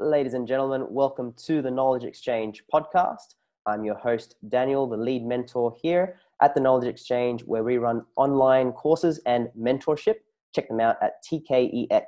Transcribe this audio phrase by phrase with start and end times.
[0.00, 0.86] ladies and gentlemen.
[0.88, 3.34] Welcome to the Knowledge Exchange podcast.
[3.66, 8.06] I'm your host, Daniel, the lead mentor here at the Knowledge Exchange, where we run
[8.16, 10.14] online courses and mentorship.
[10.54, 12.00] Check them out at tkex.org.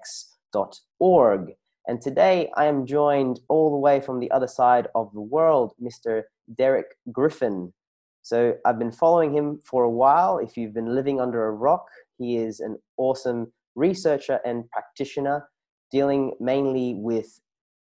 [1.86, 5.74] And today I am joined all the way from the other side of the world,
[5.80, 6.22] Mr.
[6.56, 7.74] Derek Griffin.
[8.22, 10.38] So I've been following him for a while.
[10.38, 11.84] If you've been living under a rock,
[12.16, 15.46] he is an awesome researcher and practitioner
[15.90, 17.38] dealing mainly with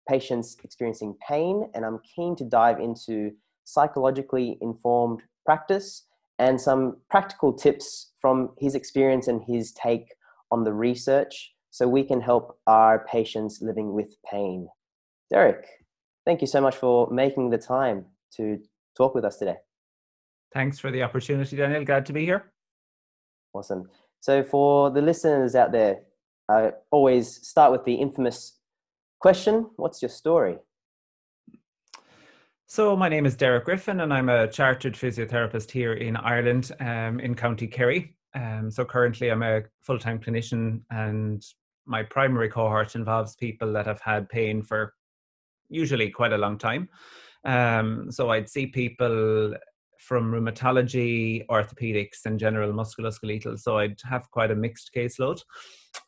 [0.08, 1.70] patients experiencing pain.
[1.74, 3.32] And I'm keen to dive into
[3.64, 6.06] psychologically informed practice
[6.38, 10.08] and some practical tips from his experience and his take
[10.50, 14.68] on the research so we can help our patients living with pain.
[15.30, 15.64] Derek,
[16.26, 18.04] thank you so much for making the time
[18.36, 18.58] to
[18.96, 19.56] talk with us today.
[20.52, 21.84] Thanks for the opportunity, Daniel.
[21.84, 22.52] Glad to be here.
[23.54, 23.88] Awesome.
[24.20, 26.00] So, for the listeners out there,
[26.48, 28.58] I always start with the infamous
[29.22, 30.58] question What's your story?
[32.66, 37.20] So, my name is Derek Griffin, and I'm a chartered physiotherapist here in Ireland um,
[37.20, 38.16] in County Kerry.
[38.34, 41.40] Um, so, currently, I'm a full time clinician, and
[41.86, 44.92] my primary cohort involves people that have had pain for
[45.68, 46.88] usually quite a long time.
[47.44, 49.54] Um, so I'd see people
[49.98, 53.58] from rheumatology, orthopedics, and general musculoskeletal.
[53.58, 55.40] So I'd have quite a mixed caseload.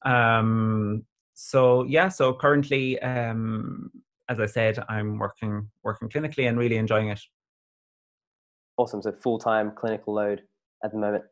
[0.05, 1.05] Um,
[1.35, 3.91] so yeah, so currently, um,
[4.29, 7.21] as I said, I'm working working clinically and really enjoying it.
[8.77, 9.03] Awesome.
[9.03, 10.43] So full time clinical load
[10.83, 11.25] at the moment.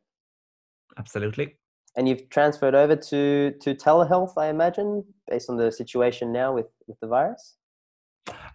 [0.99, 1.57] Absolutely.
[1.97, 6.67] And you've transferred over to to telehealth, I imagine, based on the situation now with
[6.87, 7.57] with the virus.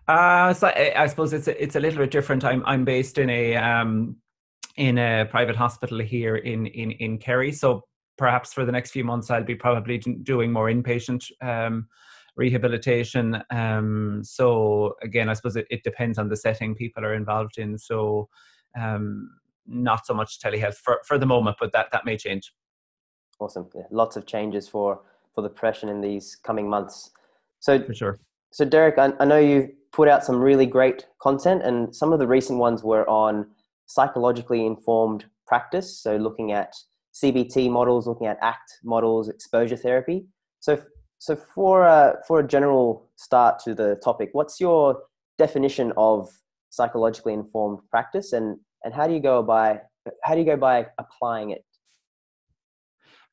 [0.07, 2.45] Uh, so I, I, suppose it's a, it's a little bit different.
[2.45, 4.15] I'm I'm based in a um,
[4.77, 7.51] in a private hospital here in in in Kerry.
[7.51, 7.83] So
[8.17, 11.87] perhaps for the next few months, I'll be probably doing more inpatient um,
[12.35, 13.41] rehabilitation.
[13.49, 17.77] Um, so again, I suppose it, it, depends on the setting people are involved in.
[17.77, 18.29] So
[18.79, 19.29] um,
[19.65, 22.53] not so much telehealth for for the moment, but that that may change.
[23.39, 23.69] Awesome.
[23.75, 25.01] Yeah, lots of changes for
[25.33, 27.11] for the profession in these coming months.
[27.59, 28.19] So for sure
[28.51, 32.19] so, Derek, I, I know you put out some really great content, and some of
[32.19, 33.47] the recent ones were on
[33.85, 35.99] psychologically informed practice.
[35.99, 36.73] So, looking at
[37.21, 40.25] CBT models, looking at ACT models, exposure therapy.
[40.59, 40.81] So,
[41.17, 45.03] so for a, for a general start to the topic, what's your
[45.37, 46.29] definition of
[46.69, 49.81] psychologically informed practice, and and how do you go by
[50.23, 51.65] how do you go by applying it?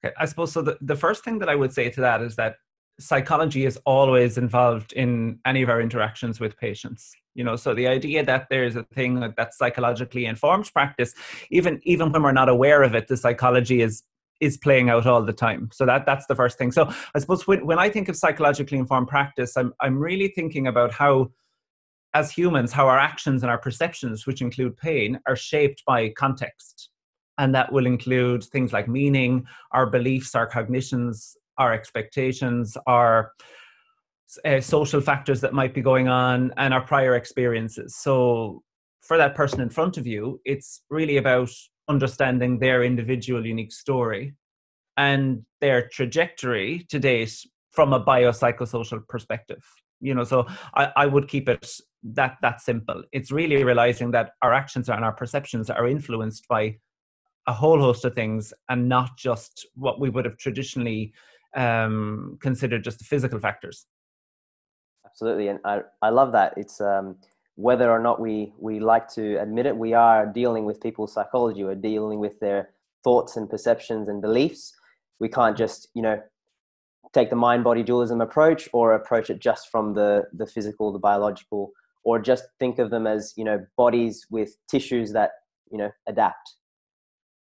[0.04, 0.62] Okay, I suppose so.
[0.62, 2.56] The, the first thing that I would say to that is that
[2.99, 7.56] psychology is always involved in any of our interactions with patients you know?
[7.56, 11.15] So the idea that there's a thing that's psychologically informed practice
[11.50, 14.05] even even when we're not aware of it the psychology is
[14.41, 15.71] is playing out all the time.
[15.72, 16.72] So that that's the first thing.
[16.72, 20.66] So i suppose when, when i think of psychologically informed practice i'm i'm really thinking
[20.66, 21.31] about how
[22.15, 26.91] as humans how our actions and our perceptions which include pain are shaped by context.
[27.37, 33.32] And that will include things like meaning our beliefs our cognitions our expectations, our
[34.44, 37.97] uh, social factors that might be going on, and our prior experiences.
[37.97, 38.62] So,
[39.03, 41.50] for that person in front of you, it's really about
[41.88, 44.34] understanding their individual unique story
[44.97, 47.37] and their trajectory to date
[47.70, 49.62] from a biopsychosocial perspective
[50.00, 51.69] you know so I, I would keep it
[52.04, 56.76] that that simple it's really realizing that our actions and our perceptions are influenced by
[57.47, 61.12] a whole host of things and not just what we would have traditionally
[61.56, 63.87] um, considered just the physical factors.
[65.06, 66.54] Absolutely, and I, I love that.
[66.56, 67.16] It's um,
[67.56, 71.62] whether or not we we like to admit it, we are dealing with people's psychology.
[71.62, 72.70] We're dealing with their
[73.04, 74.75] thoughts and perceptions and beliefs.
[75.20, 76.20] We can't just you know
[77.12, 80.98] take the mind body dualism approach or approach it just from the the physical, the
[80.98, 81.72] biological,
[82.03, 85.31] or just think of them as you know bodies with tissues that
[85.70, 86.56] you know adapt.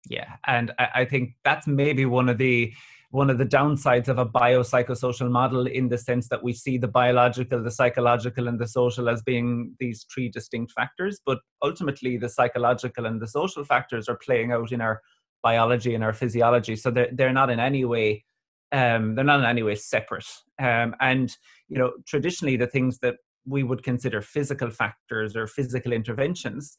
[0.10, 2.74] Yeah, and I, I think that's maybe one of the
[3.12, 6.88] one of the downsides of a biopsychosocial model in the sense that we see the
[6.88, 11.20] biological, the psychological, and the social as being these three distinct factors.
[11.26, 15.02] But ultimately, the psychological and the social factors are playing out in our
[15.44, 16.76] biology and our physiology.
[16.76, 18.24] So they're, they're not in any way
[18.72, 20.28] um, they're not in any way separate.
[20.60, 21.36] Um, and
[21.68, 23.16] you know, traditionally, the things that
[23.46, 26.78] we would consider physical factors or physical interventions,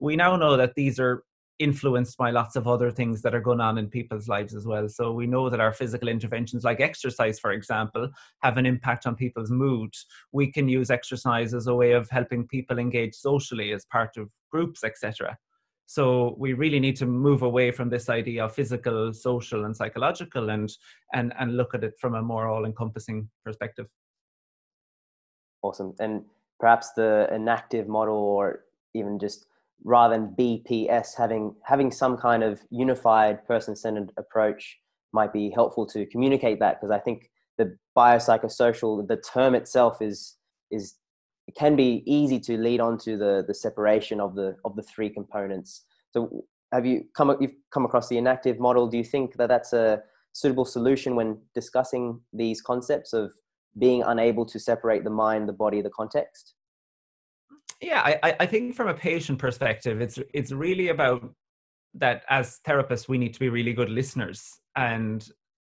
[0.00, 1.22] we now know that these are
[1.58, 4.88] influenced by lots of other things that are going on in people's lives as well.
[4.88, 8.08] So we know that our physical interventions, like exercise, for example,
[8.42, 9.94] have an impact on people's mood.
[10.32, 14.30] We can use exercise as a way of helping people engage socially as part of
[14.50, 15.36] groups, etc.
[15.86, 20.50] So we really need to move away from this idea of physical, social, and psychological,
[20.50, 20.70] and
[21.12, 23.86] and and look at it from a more all-encompassing perspective.
[25.62, 25.94] Awesome.
[26.00, 26.24] And
[26.58, 28.64] perhaps the enactive model or
[28.94, 29.46] even just
[29.82, 34.78] rather than BPS having having some kind of unified person-centered approach
[35.12, 40.36] might be helpful to communicate that because I think the biopsychosocial the term itself is
[40.70, 40.96] is
[41.46, 44.82] it can be easy to lead on to the the separation of the of the
[44.82, 45.84] three components.
[46.12, 48.86] So have you come you've come across the enactive model?
[48.86, 53.32] Do you think that that's a suitable solution when discussing these concepts of
[53.78, 56.54] being unable to separate the mind, the body, the context?
[57.80, 61.34] Yeah, I, I think from a patient perspective, it's it's really about
[61.94, 65.28] that as therapists we need to be really good listeners and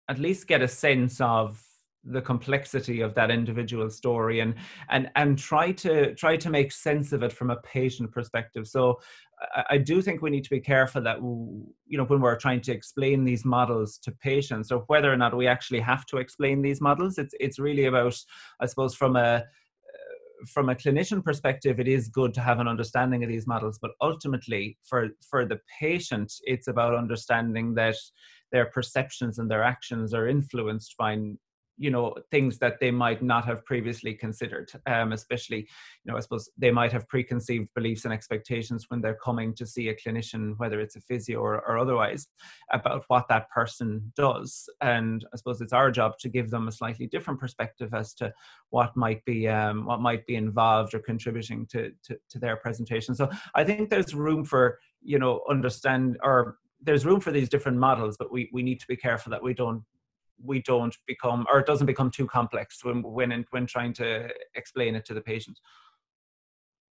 [0.07, 1.61] at least get a sense of
[2.05, 4.53] the complexity of that individual story and
[4.89, 8.67] and and try to try to make sense of it from a patient perspective.
[8.67, 8.99] So
[9.55, 12.61] I, I do think we need to be careful that you know when we're trying
[12.61, 16.61] to explain these models to patients or whether or not we actually have to explain
[16.61, 18.17] these models it's it's really about
[18.59, 19.43] i suppose from a
[20.47, 23.91] from a clinician perspective, it is good to have an understanding of these models, but
[24.01, 27.95] ultimately, for for the patient, it's about understanding that
[28.51, 31.17] their perceptions and their actions are influenced by
[31.77, 36.19] you know things that they might not have previously considered um, especially you know i
[36.19, 40.53] suppose they might have preconceived beliefs and expectations when they're coming to see a clinician
[40.57, 42.27] whether it's a physio or, or otherwise
[42.71, 44.69] about what that person does.
[44.81, 48.33] And i suppose it's our job to give them a slightly different perspective as to
[48.69, 53.15] what might be um, what might be involved or contributing to, to to their presentation.
[53.15, 57.77] So i think there's room for you know understand or there's room for these different
[57.77, 59.83] models but we, we need to be careful that we don't
[60.43, 64.95] we don't become or it doesn't become too complex when when when trying to explain
[64.95, 65.59] it to the patient.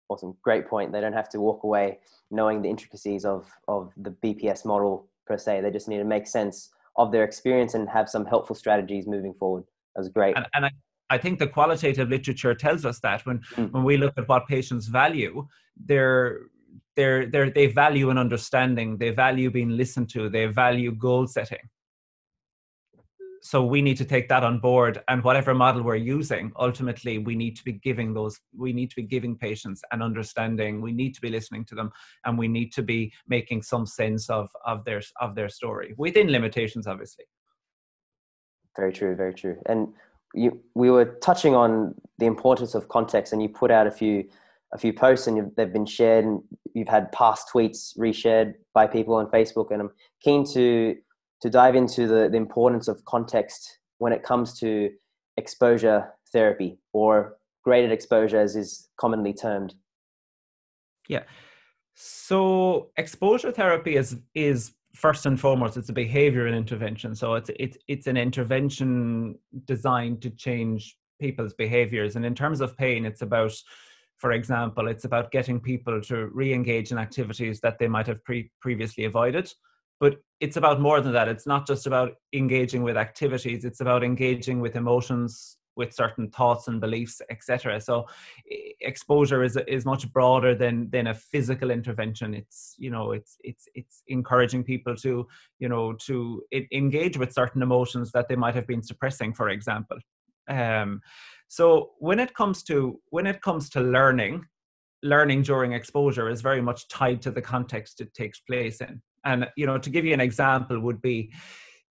[0.09, 0.35] Awesome.
[0.43, 0.91] Great point.
[0.91, 1.99] They don't have to walk away
[2.31, 5.61] knowing the intricacies of of the bps model per se.
[5.61, 9.33] They just need to make sense of their experience and have some helpful strategies moving
[9.33, 9.63] forward.
[9.95, 10.35] That was great.
[10.35, 10.71] And, and I,
[11.09, 13.71] I think the qualitative literature tells us that when mm.
[13.71, 15.47] when we look at what patients value
[15.85, 16.41] they're
[16.95, 18.99] they're, they're, they value an understanding.
[18.99, 20.29] They value being listened to.
[20.29, 21.67] They value goal setting
[23.45, 27.35] so we need to take that on board and whatever model we're using ultimately we
[27.35, 31.13] need to be giving those we need to be giving patients an understanding we need
[31.13, 31.91] to be listening to them
[32.25, 36.31] and we need to be making some sense of of their of their story within
[36.31, 37.25] limitations obviously.
[38.77, 39.57] Very true very true.
[39.67, 39.89] And
[40.33, 44.23] you, we were touching on the importance of context and you put out a few
[44.71, 46.41] a few posts and they've been shared and
[46.73, 49.91] you've had past tweets reshared by people on facebook and i'm
[50.23, 50.95] keen to
[51.43, 54.89] to dive into the, the importance of context when it comes to
[55.35, 57.35] exposure therapy or
[57.65, 59.75] graded exposure as is commonly termed.
[61.09, 61.23] Yeah.
[61.95, 67.13] So exposure therapy is is first and foremost it's a behavior and intervention.
[67.13, 72.15] So it's it's it's an intervention designed to change people's behaviors.
[72.15, 73.53] And in terms of pain it's about
[74.17, 78.49] for example it's about getting people to re-engage in activities that they might have pre-
[78.61, 79.51] previously avoided
[80.03, 81.29] but it's about more than that.
[81.29, 86.67] It's not just about engaging with activities it's about engaging with emotions with certain thoughts
[86.67, 88.05] and beliefs etc so
[88.91, 92.33] exposure is is much broader than than a physical intervention.
[92.41, 95.13] It's you know it's it's it's encouraging people to
[95.63, 96.15] you know to
[96.81, 99.99] engage with certain emotions that they might have been suppressing for example.
[100.49, 100.89] Um
[101.47, 101.65] so
[102.09, 102.75] when it comes to
[103.15, 104.35] when it comes to learning
[105.13, 109.47] learning during exposure is very much tied to the context it takes place in and
[109.55, 111.31] you know, to give you an example, would be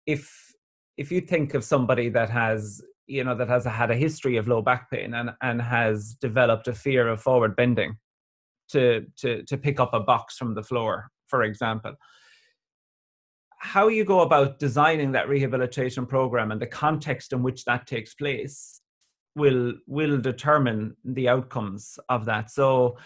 [0.07, 0.31] if
[0.97, 4.49] if you think of somebody that has you know that has had a history of
[4.49, 7.97] low back pain and and has developed a fear of forward bending
[8.71, 11.95] to to to pick up a box from the floor, for example.
[13.59, 18.15] How you go about designing that rehabilitation program and the context in which that takes
[18.15, 18.81] place
[19.37, 22.51] will will determine the outcomes of that.
[22.51, 22.99] So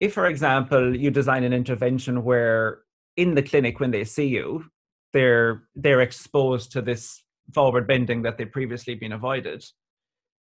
[0.00, 2.81] if for example you design an intervention where
[3.16, 4.64] in the clinic when they see you
[5.12, 9.64] they're they're exposed to this forward bending that they've previously been avoided.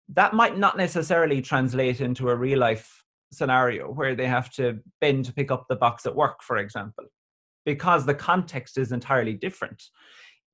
[0.09, 5.25] That might not necessarily translate into a real life scenario where they have to bend
[5.25, 7.05] to pick up the box at work for example
[7.63, 9.81] because the context is entirely different.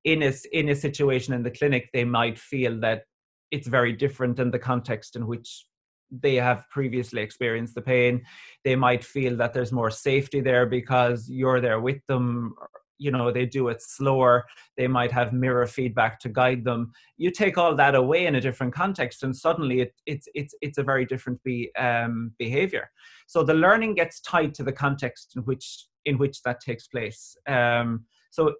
[0.04, 3.04] In a, in a situation in the clinic they might feel that
[3.50, 5.64] it's very different in the context in which
[6.10, 8.22] they have previously experienced the pain
[8.64, 12.54] they might feel that there's more safety there because you're there with them
[12.98, 14.44] you know they do it slower
[14.76, 16.92] they might have mirror feedback to guide them.
[17.16, 20.78] You take all that away in a different context and suddenly it, it's it's it's
[20.78, 22.90] a very different be, um, behavior.
[23.26, 27.36] So the learning gets tied to the context in which in which that takes place.
[27.48, 28.54] Um, so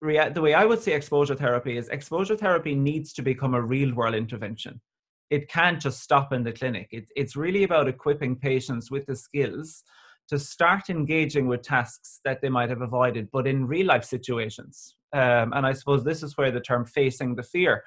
[0.00, 3.92] the way i would say exposure therapy is exposure therapy needs to become a real
[3.96, 4.80] world intervention
[5.30, 6.88] it can't just stop in the clinic.
[6.90, 9.84] It, it's really about equipping patients with the skills
[10.28, 14.96] to start engaging with tasks that they might have avoided, but in real life situations.
[15.14, 17.82] Um, and I suppose this is where the term facing the fear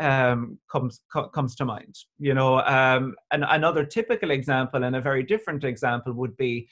[0.00, 1.94] um, comes co- comes to mind.
[2.18, 6.68] You know, um, and another typical example and a very different example would be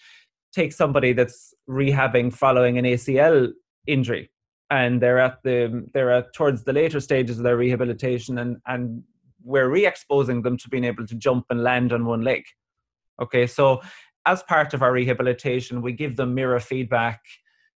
[0.53, 3.53] take somebody that's rehabbing following an ACL
[3.87, 4.31] injury,
[4.71, 9.05] and they're at the they're at towards the later stages of their rehabilitation, and and
[9.45, 12.45] we're re-exposing them to being able to jump and land on one leg.
[13.21, 13.81] Okay, so
[14.27, 17.21] as part of our rehabilitation, we give them mirror feedback.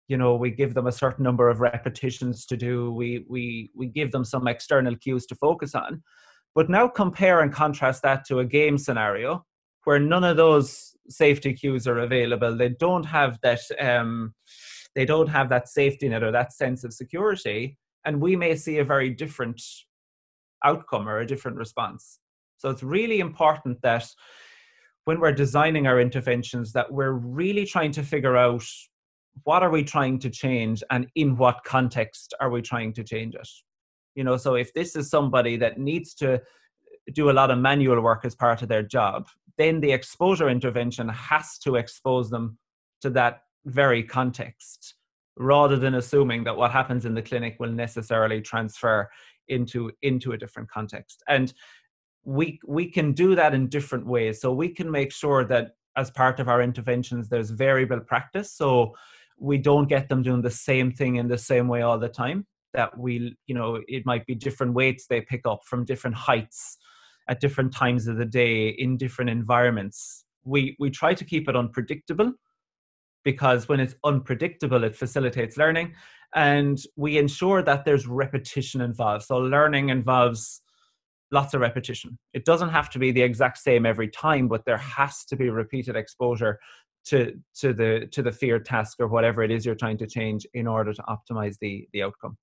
[0.08, 2.92] You know, we give them a certain number of repetitions to do.
[2.92, 6.02] We we we give them some external cues to focus on.
[6.54, 9.44] But now compare and contrast that to a game scenario
[9.84, 12.56] where none of those safety cues are available.
[12.56, 13.60] They don't have that.
[13.80, 14.34] Um,
[14.94, 18.78] they don't have that safety net or that sense of security, and we may see
[18.78, 19.60] a very different
[20.64, 22.18] outcome or a different response.
[22.58, 24.06] So it's really important that
[25.06, 28.64] when we're designing our interventions that we're really trying to figure out
[29.44, 33.34] what are we trying to change and in what context are we trying to change
[33.34, 33.48] it
[34.14, 36.40] you know so if this is somebody that needs to
[37.12, 39.26] do a lot of manual work as part of their job
[39.58, 42.58] then the exposure intervention has to expose them
[43.00, 44.94] to that very context
[45.36, 49.08] rather than assuming that what happens in the clinic will necessarily transfer
[49.48, 51.22] into into a different context.
[51.28, 51.52] And
[52.24, 54.40] we we can do that in different ways.
[54.40, 58.52] So we can make sure that as part of our interventions there's variable practice.
[58.52, 58.94] So
[59.38, 62.46] we don't get them doing the same thing in the same way all the time
[62.74, 66.76] that we you know it might be different weights they pick up from different heights
[67.28, 70.24] at different times of the day in different environments.
[70.44, 72.32] We we try to keep it unpredictable
[73.26, 75.92] because when it's unpredictable it facilitates learning
[76.34, 80.62] and we ensure that there's repetition involved so learning involves
[81.30, 82.18] lots of repetition.
[82.32, 85.50] It doesn't have to be the exact same every time, but there has to be
[85.50, 86.58] repeated exposure
[87.06, 90.46] to to the to the fear task or whatever it is you're trying to change
[90.54, 92.36] in order to optimize the the outcome.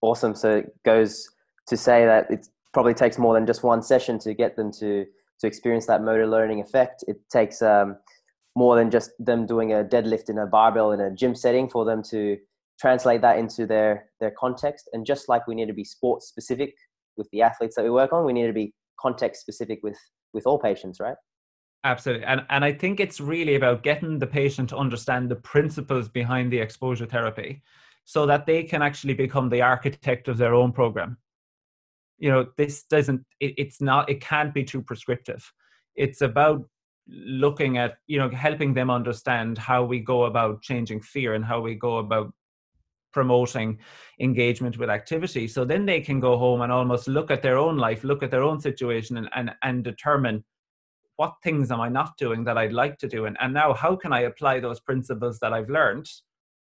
[0.00, 0.34] Awesome.
[0.34, 1.28] So it goes
[1.68, 5.06] to say that it probably takes more than just one session to get them to
[5.40, 7.04] to experience that motor learning effect.
[7.06, 7.96] It takes um,
[8.56, 11.84] more than just them doing a deadlift in a barbell in a gym setting for
[11.84, 12.36] them to
[12.80, 14.88] translate that into their their context.
[14.92, 16.74] And just like we need to be sports specific
[17.16, 19.98] with the athletes that we work on we need to be context specific with
[20.32, 21.16] with all patients right?
[21.84, 22.24] Absolutely.
[22.24, 26.52] And and i think it's really about getting the patient to understand the principles behind
[26.52, 27.62] the exposure therapy
[28.04, 31.16] so that they can actually become the architect of their own program.
[32.18, 35.50] You know this doesn't it, it's not it can't be too prescriptive.
[35.96, 36.68] It's about
[37.06, 41.60] looking at you know helping them understand how we go about changing fear and how
[41.60, 42.32] we go about
[43.12, 43.78] promoting
[44.20, 45.46] engagement with activity.
[45.46, 48.30] So then they can go home and almost look at their own life, look at
[48.30, 50.44] their own situation, and and, and determine
[51.16, 53.96] what things am I not doing that I'd like to do, and and now how
[53.96, 56.08] can I apply those principles that I've learned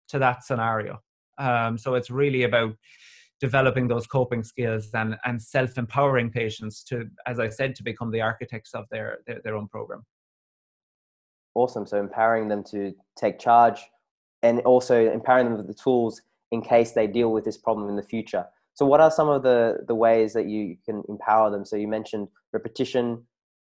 [0.09, 1.00] to that scenario.
[1.38, 2.75] Um, so it's really about
[3.39, 8.12] developing those coping skills and and self empowering patients to, as I said, to become
[8.12, 10.03] the architects of their, their their own program.
[11.55, 11.86] Awesome.
[11.86, 13.79] So empowering them to take charge
[14.41, 17.95] and also empowering them with the tools in case they deal with this problem in
[17.95, 18.45] the future.
[18.75, 21.65] So, what are some of the the ways that you can empower them?
[21.65, 23.24] So, you mentioned repetition,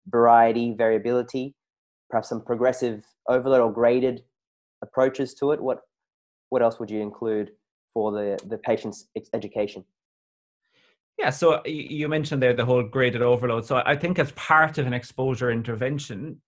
[0.08, 1.56] variety, variability,
[2.10, 4.24] perhaps some progressive overload or graded
[4.82, 5.62] approaches to it.
[5.62, 5.82] What
[6.50, 7.52] what else would you include
[7.94, 9.84] for the the patient's education?
[11.18, 13.66] Yeah, so uh, you mentioned there the whole graded overload.
[13.66, 16.42] So I think as part of an exposure intervention,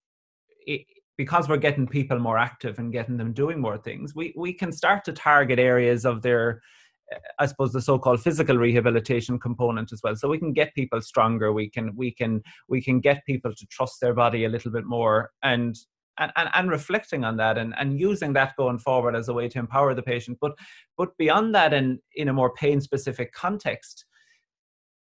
[1.18, 4.72] because we're getting people more active and getting them doing more things, we, we can
[4.72, 6.62] start to target areas of their,
[7.40, 10.16] I suppose, the so-called physical rehabilitation component as well.
[10.16, 11.52] So we can get people stronger.
[11.52, 14.86] We can we can we can get people to trust their body a little bit
[14.86, 15.76] more and.
[16.20, 19.48] And, and, and reflecting on that and, and using that going forward as a way
[19.50, 20.40] to empower the patient.
[20.42, 20.54] But
[20.98, 24.04] but beyond that in, in a more pain specific context,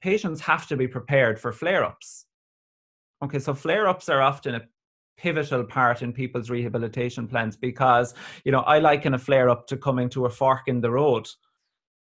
[0.02, 2.26] patients have to be prepared for flare ups.
[3.24, 4.62] Okay, so flare ups are often a
[5.18, 9.78] pivotal part in people's rehabilitation plans because you know i liken a flare up to
[9.78, 11.28] coming to a fork in the road.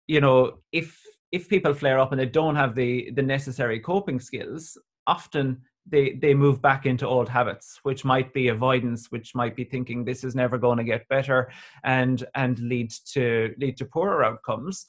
[0.07, 1.01] You know if
[1.33, 4.77] if people flare up and they don't have the the necessary coping skills
[5.07, 9.65] often they they move back into old habits which might be avoidance which might be
[9.65, 11.51] thinking this is never going to get better
[11.85, 14.87] and and lead to lead to poorer outcomes.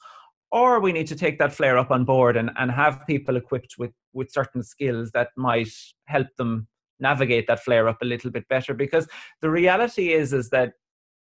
[0.54, 3.76] Or we need to take that flare up on board and, and have people equipped
[3.78, 5.72] with with certain skills that might
[6.06, 6.68] help them
[7.02, 9.08] navigate that flare up a little bit better because
[9.42, 10.74] the reality is is that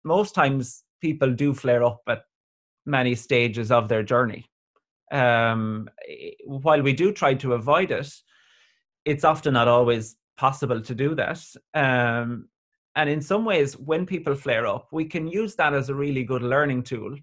[0.04, 2.24] most times people do flare up at
[2.86, 4.46] many stages of their journey
[5.12, 5.88] um,
[6.46, 8.12] while we do try to avoid it
[9.06, 11.40] it's often not always possible to do that.
[11.74, 12.50] Um,
[12.96, 16.24] and in some ways, when people flare up, we can use that as a really
[16.24, 17.16] good learning tool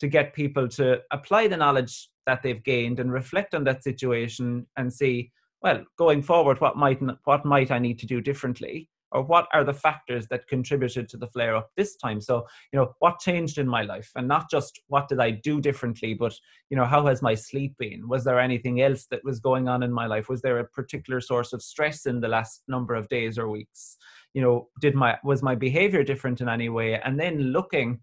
[0.00, 4.66] to get people to apply the knowledge that they've gained and reflect on that situation
[4.76, 8.88] and see, well, going forward, what might what might I need to do differently?
[9.12, 12.20] or what are the factors that contributed to the flare up this time?
[12.20, 14.10] So you know what changed in my life?
[14.16, 16.34] And not just what did i do differently but
[16.70, 18.08] you know how has my sleep been?
[18.08, 20.28] Was there anything else that was going on in my life?
[20.28, 23.96] Was there a particular source of stress in the last number of days or weeks?
[24.34, 27.00] You know did my was my behavior different in any way?
[27.00, 28.00] And then looking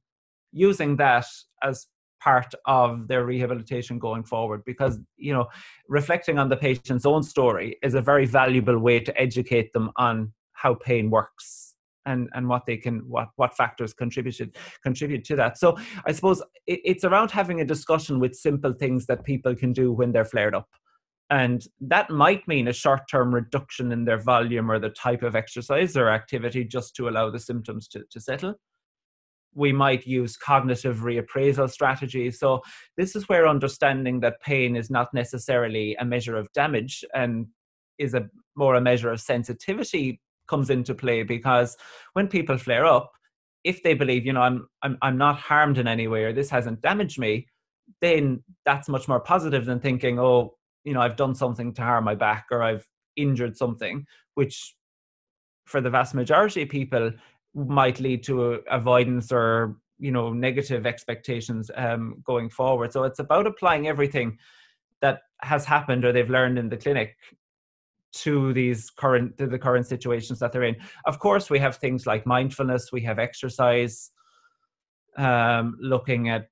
[0.52, 1.28] using that
[1.64, 1.88] as
[2.26, 5.46] part of their rehabilitation going forward because you know
[5.88, 10.34] reflecting on the patient's own story is a very valuable way to educate them on
[10.54, 11.76] how pain works
[12.08, 15.58] and and what they can what what factors contributed contribute to that.
[15.58, 15.78] So
[16.08, 19.92] i suppose it, it's around having a discussion with simple things that people can do
[19.92, 20.70] when they're flared up.
[21.30, 25.36] And that might mean a short term reduction in their volume or the type of
[25.36, 28.56] exercise or activity just to allow the symptoms to, to settle
[29.56, 32.40] we might use cognitive reappraisal strategies.
[32.40, 32.62] So,
[32.98, 37.48] this is where understanding that pain is not necessarily a measure of damage and
[37.98, 41.76] is a more a measure of sensitivity comes into play because
[42.14, 43.12] when people flare up,
[43.64, 46.50] if they believe, you know, I'm I'm I'm not harmed in any way or this
[46.50, 47.48] hasn't damaged me,
[48.02, 52.04] then that's much more positive than thinking, oh, you know, I've done something to harm
[52.04, 52.86] my back or I've
[53.16, 54.76] injured something, which
[55.66, 57.12] for the vast majority of people
[57.56, 62.92] might lead to avoidance or you know negative expectations um, going forward.
[62.92, 64.38] So it's about applying everything
[65.02, 67.16] that has happened or they've learned in the clinic
[68.16, 72.08] to these current to the current situations that they're in of course we have things
[72.08, 74.12] like mindfulness we have exercise
[75.18, 76.48] um, looking at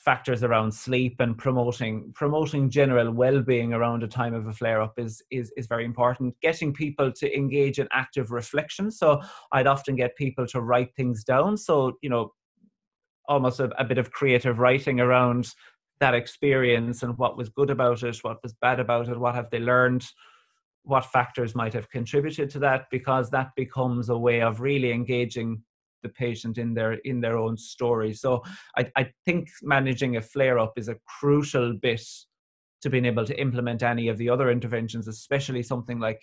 [0.00, 5.22] factors around sleep and promoting promoting general well-being around a time of a flare-up is,
[5.30, 6.34] is is very important.
[6.40, 8.90] Getting people to engage in active reflection.
[8.90, 9.20] So
[9.52, 11.56] i'd often get people to write things down.
[11.56, 12.32] So you know
[13.28, 15.50] almost a, a bit of creative writing around
[16.00, 19.50] that experience and what was good about it what was bad about it what have
[19.50, 20.04] they learned
[20.82, 25.62] what factors might have contributed to that because that becomes a way of really engaging
[26.02, 28.12] the patient in their in their own story.
[28.12, 28.42] So
[28.76, 32.02] i, I think managing a flare up is a crucial bit
[32.82, 36.20] to being able to implement any of the other interventions especially something like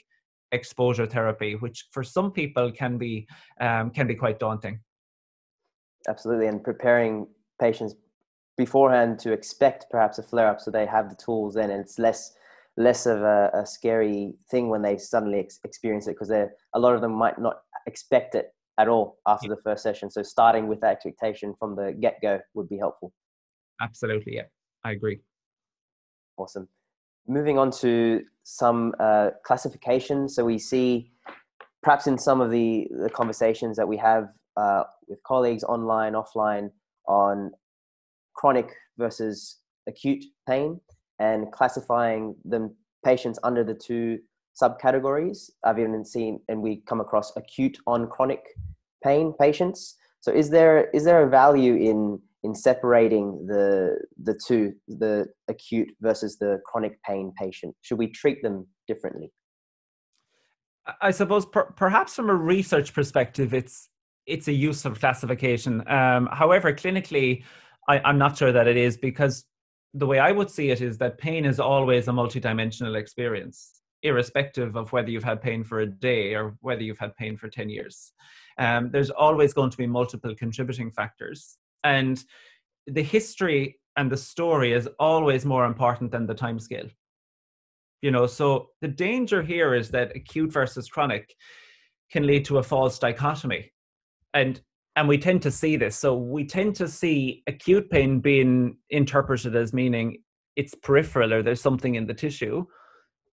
[0.51, 3.27] exposure therapy which for some people can be
[3.59, 4.79] um, can be quite daunting.
[6.07, 7.27] Absolutely and preparing
[7.59, 7.95] patients
[8.57, 11.99] beforehand to expect perhaps a flare up so they have the tools then and it's
[11.99, 12.33] less
[12.77, 16.93] less of a, a scary thing when they suddenly ex- experience it because a lot
[16.93, 20.09] of them might not expect it at all after the first session.
[20.09, 23.11] So starting with that expectation from the get go would be helpful.
[23.81, 24.43] Absolutely, yeah,
[24.83, 25.19] I agree.
[26.37, 26.67] Awesome.
[27.27, 30.29] Moving on to some uh, classification.
[30.29, 31.11] So we see
[31.83, 36.69] perhaps in some of the, the conversations that we have uh, with colleagues online, offline
[37.07, 37.51] on
[38.35, 40.79] chronic versus acute pain
[41.19, 44.19] and classifying the patients under the two
[44.61, 45.49] subcategories.
[45.63, 48.43] I've even seen, and we come across acute on chronic
[49.03, 49.95] pain patients.
[50.19, 55.89] So, is there is there a value in in separating the the two, the acute
[56.01, 57.75] versus the chronic pain patient?
[57.81, 59.31] Should we treat them differently?
[61.01, 63.89] I suppose per, perhaps from a research perspective, it's
[64.25, 65.87] it's a useful classification.
[65.87, 67.43] Um, however, clinically,
[67.87, 69.45] I, I'm not sure that it is because
[69.93, 74.75] the way I would see it is that pain is always a multidimensional experience, irrespective
[74.75, 77.69] of whether you've had pain for a day or whether you've had pain for 10
[77.69, 78.13] years.
[78.57, 81.57] Um, there's always going to be multiple contributing factors.
[81.83, 82.23] And
[82.85, 86.87] the history and the story is always more important than the time scale.
[88.01, 91.33] You know, so the danger here is that acute versus chronic
[92.11, 93.71] can lead to a false dichotomy.
[94.33, 94.61] And
[94.95, 95.95] and we tend to see this.
[95.95, 100.17] So we tend to see acute pain being interpreted as meaning
[100.55, 102.65] it's peripheral or there's something in the tissue.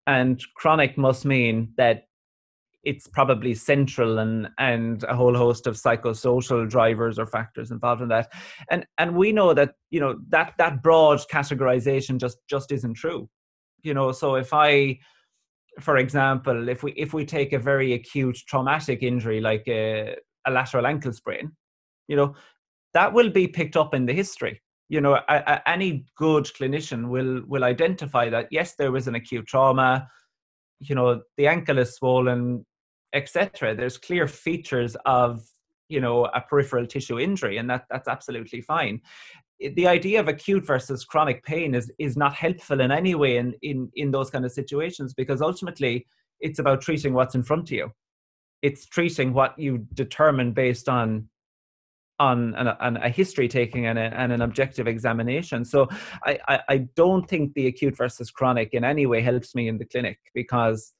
[0.06, 2.04] And chronic must mean that
[2.82, 8.08] it's probably central and and a whole host of psychosocial drivers or factors involved in
[8.08, 8.30] that
[8.70, 13.26] and and we know that you know that that broad categorization just just isn't true
[13.82, 14.98] you know so if i
[15.80, 20.14] for example if we if we take a very acute traumatic injury like a
[20.46, 21.52] a lateral ankle sprain,
[22.08, 22.34] you know,
[22.92, 24.60] that will be picked up in the history.
[24.88, 29.14] You know, a, a, any good clinician will will identify that yes, there was an
[29.14, 30.08] acute trauma.
[30.80, 32.66] You know, the ankle is swollen,
[33.14, 33.74] etc.
[33.74, 35.42] There's clear features of
[35.88, 39.00] you know a peripheral tissue injury, and that that's absolutely fine.
[39.60, 43.54] The idea of acute versus chronic pain is is not helpful in any way in
[43.62, 46.06] in in those kind of situations because ultimately
[46.40, 47.90] it's about treating what's in front of you
[48.64, 51.28] it's treating what you determine based on
[52.18, 55.64] on an, a history taking and, a, and, an objective examination.
[55.64, 55.88] So
[56.24, 59.78] I, I, I, don't think the acute versus chronic in any way helps me in
[59.78, 60.92] the clinic because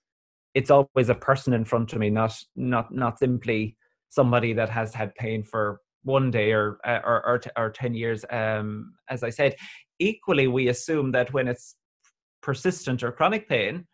[0.55, 3.77] it's always a person in front of me, not not not simply
[4.09, 8.25] somebody that has had pain for one day or or, or, or 10 years.
[8.31, 9.55] Um, as i said
[9.99, 11.77] equally we assume that when it's
[12.43, 13.87] persistent or chronic pain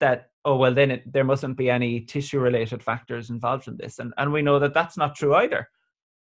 [0.00, 3.98] that oh well then it, there mustn't be any tissue related factors involved in this.
[3.98, 5.68] And and we know that that's not true either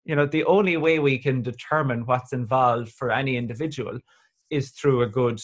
[0.04, 3.98] you know the only way we can determine what's involved for any individual
[4.50, 5.40] is through a good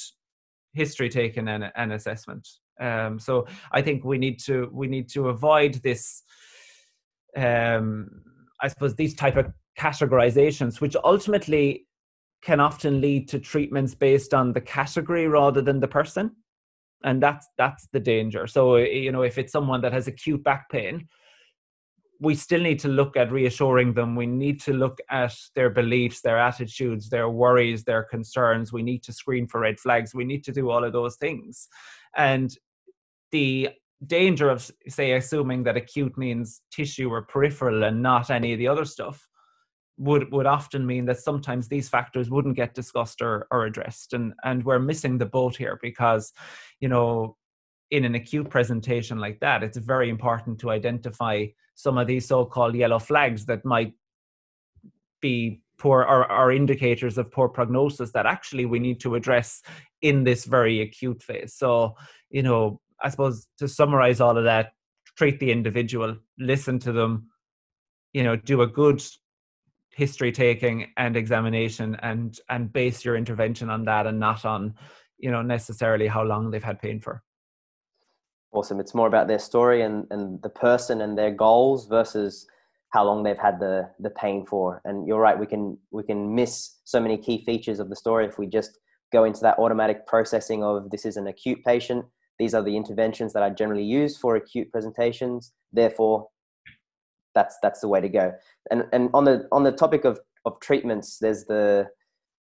[0.72, 2.46] history taken and an assessment
[2.80, 6.22] um, so i think we need to we need to avoid this
[7.36, 8.08] um,
[8.62, 9.46] i suppose these type of
[9.78, 11.86] categorizations, which ultimately
[12.42, 16.30] can often lead to treatments based on the category rather than the person.
[17.04, 18.46] And that's that's the danger.
[18.46, 21.08] So you know, if it's someone that has acute back pain,
[22.20, 24.16] we still need to look at reassuring them.
[24.16, 28.72] We need to look at their beliefs, their attitudes, their worries, their concerns.
[28.72, 30.14] We need to screen for red flags.
[30.14, 31.68] We need to do all of those things.
[32.16, 32.50] And
[33.32, 33.70] the
[34.06, 38.68] danger of, say, assuming that acute means tissue or peripheral and not any of the
[38.68, 39.26] other stuff
[39.98, 44.34] would would often mean that sometimes these factors wouldn't get discussed or, or addressed and
[44.44, 46.32] and we're missing the boat here because
[46.80, 47.34] you know
[47.90, 51.46] in an acute presentation like that it's very important to identify
[51.76, 53.92] some of these so-called yellow flags that might
[55.22, 59.62] be poor or, or indicators of poor prognosis that actually we need to address
[60.02, 61.54] in this very acute phase.
[61.54, 61.94] So
[62.30, 64.72] you know i suppose to summarize all of that
[65.16, 67.28] treat the individual listen to them
[68.12, 69.02] you know do a good
[69.92, 74.74] history taking and examination and and base your intervention on that and not on
[75.18, 77.22] you know necessarily how long they've had pain for
[78.52, 78.80] awesome.
[78.80, 82.46] It's more about their story and and the person and their goals versus
[82.90, 84.80] how long they've had the the pain for.
[84.84, 88.26] And you're right we can we can miss so many key features of the story
[88.26, 88.78] if we just
[89.12, 92.04] go into that automatic processing of this is an acute patient
[92.40, 96.26] these are the interventions that i generally use for acute presentations therefore
[97.36, 98.32] that's that's the way to go.
[98.72, 101.86] And and on the on the topic of of treatments, there's the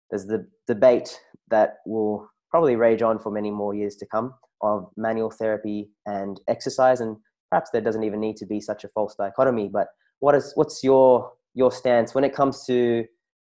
[0.09, 4.89] there's the debate that will probably rage on for many more years to come of
[4.97, 7.17] manual therapy and exercise and
[7.49, 9.87] perhaps there doesn't even need to be such a false dichotomy but
[10.19, 13.05] what is what's your your stance when it comes to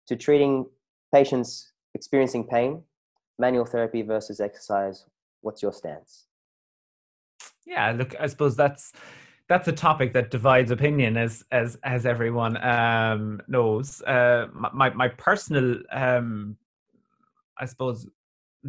[0.06, 0.66] to treating
[1.14, 2.82] patients experiencing pain
[3.38, 5.06] manual therapy versus exercise
[5.40, 6.26] what's your stance
[7.66, 8.92] yeah look i suppose that's
[9.50, 14.00] that's a topic that divides opinion, as as as everyone um, knows.
[14.02, 16.56] Uh, my my personal, um,
[17.58, 18.06] I suppose,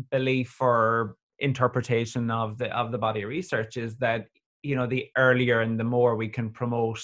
[0.09, 4.27] belief or interpretation of the of the body of research is that
[4.63, 7.03] you know the earlier and the more we can promote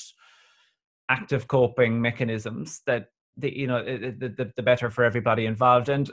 [1.09, 6.11] active coping mechanisms that the you know the, the, the better for everybody involved and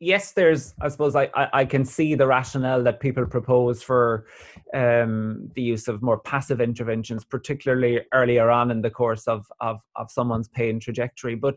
[0.00, 4.26] yes, there's, I suppose, I, I, I, can see the rationale that people propose for
[4.74, 9.80] um, the use of more passive interventions, particularly earlier on in the course of, of,
[9.96, 11.34] of someone's pain trajectory.
[11.34, 11.56] But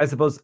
[0.00, 0.40] I suppose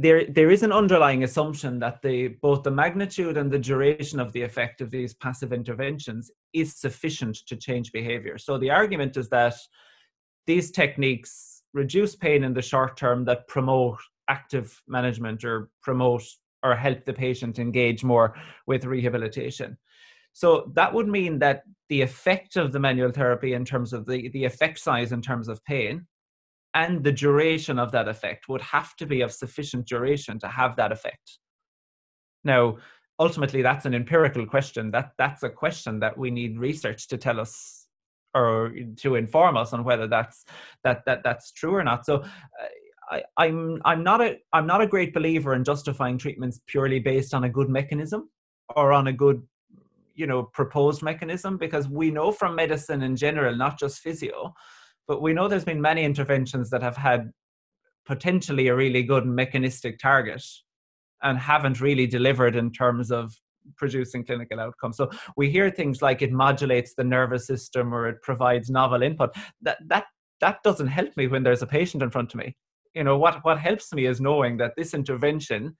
[0.00, 4.32] there there is an underlying assumption that the both the magnitude and the duration of
[4.32, 8.36] the effect of these passive interventions is sufficient to change behavior.
[8.36, 9.54] So the argument is that
[10.46, 16.24] these techniques reduce pain in the short term that promote active management or promote
[16.62, 18.34] or help the patient engage more
[18.66, 19.78] with rehabilitation.
[20.32, 24.28] So that would mean that the effect of the manual therapy in terms of the,
[24.30, 26.06] the effect size in terms of pain
[26.76, 30.76] and the duration of that effect would have to be of sufficient duration to have
[30.76, 31.38] that effect.
[32.44, 32.76] Now,
[33.18, 34.90] ultimately that's an empirical question.
[34.90, 37.86] That that's a question that we need research to tell us
[38.34, 40.44] or to inform us on whether that's
[40.84, 42.04] that that that's true or not.
[42.04, 42.26] So uh,
[43.10, 47.32] I, I'm I'm not a I'm not a great believer in justifying treatments purely based
[47.32, 48.28] on a good mechanism
[48.76, 49.42] or on a good
[50.14, 54.52] you know proposed mechanism because we know from medicine in general, not just physio,
[55.08, 57.30] but we know there's been many interventions that have had
[58.04, 60.42] potentially a really good mechanistic target
[61.22, 63.32] and haven't really delivered in terms of
[63.76, 64.96] producing clinical outcomes.
[64.96, 69.34] So we hear things like it modulates the nervous system or it provides novel input.
[69.62, 70.04] That that
[70.40, 72.54] that doesn't help me when there's a patient in front of me
[72.96, 75.76] you know what what helps me is knowing that this intervention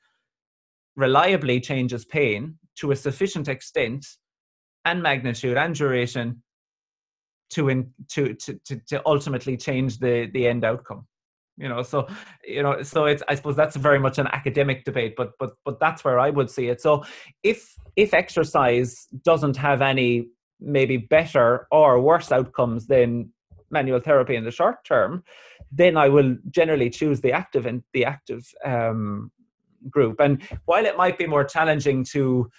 [0.97, 4.07] reliably changes pain to a sufficient extent
[4.85, 6.43] and magnitude and duration
[7.51, 11.07] to in to to to, to ultimately change the the end outcome
[11.59, 11.83] you know?
[11.83, 12.07] So
[12.45, 15.81] you know so it's i suppose that's very much an academic debate but but but
[15.81, 16.81] that's where i would see it.
[16.81, 17.05] So
[17.43, 20.29] if if exercise doesn't have any
[20.61, 23.33] maybe better or worse outcomes than
[23.71, 25.23] manual therapy in the short term
[25.73, 29.31] then i will generally choose the active and the active um,
[29.91, 30.21] group.
[30.21, 32.51] And while it might be more challenging to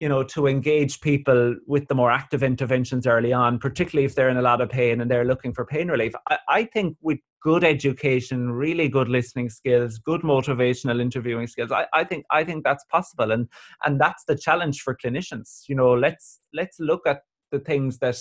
[0.00, 4.28] you know to engage people with the more active interventions early on particularly if they're
[4.28, 6.12] in a lot of pain and they're looking for pain relief.
[6.28, 11.86] I, I think with good education really good listening skills good motivational interviewing skills I,
[11.92, 13.32] I think i think that's possible.
[13.32, 13.48] And
[13.84, 15.62] and that's the challenge for clinicians.
[15.68, 18.18] You know let's let's look at the things that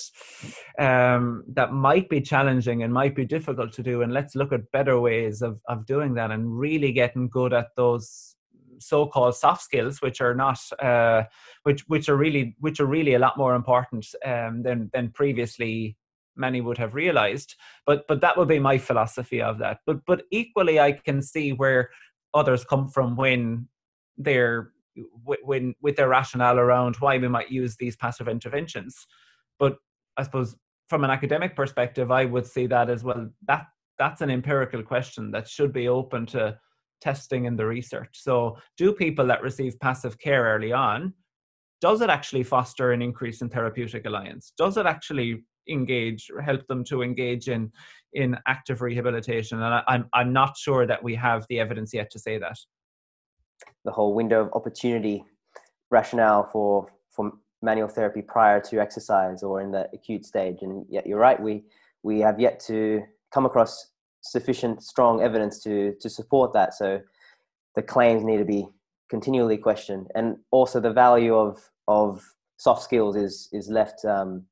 [0.80, 4.72] um, that might be challenging and might be difficult to do and let's look at
[4.72, 8.37] better ways of, of doing that and really getting good at those
[8.80, 11.24] so-called soft skills, which are not, uh,
[11.64, 15.98] which which are really which are really a lot more important um, than than previously
[16.36, 17.56] many would have realized.
[17.86, 19.80] But but that would be my philosophy of that.
[19.86, 21.90] But but equally, I can see where
[22.34, 23.68] others come from when
[24.18, 24.72] they're
[25.24, 28.96] when with their rationale around why we might use these passive interventions.
[29.60, 29.78] But
[30.18, 30.56] I suppose
[30.88, 33.30] from an academic perspective, I would see that as well.
[33.48, 33.66] That
[33.98, 36.58] that's an empirical question that should be open to
[37.02, 38.10] testing and the research.
[38.14, 41.14] So, do people that receive passive care early on,
[41.82, 44.54] does it actually foster an increase in therapeutic alliance?
[44.58, 47.72] Does it actually engage or help them to engage in
[48.14, 49.62] in active rehabilitation?
[49.62, 52.58] And I, I'm I'm not sure that we have the evidence yet to say that.
[53.86, 55.24] The whole window of opportunity
[55.90, 57.32] rationale for for
[57.62, 61.64] manual therapy prior to exercise or in the acute stage, and yet you're right, we
[62.04, 66.74] we have yet to come across sufficient strong evidence to to support that.
[66.74, 67.02] So
[67.76, 68.68] the claims need to be
[69.10, 70.08] continually questioned.
[70.16, 72.24] And also the value of of
[72.58, 74.46] soft skills is is left um,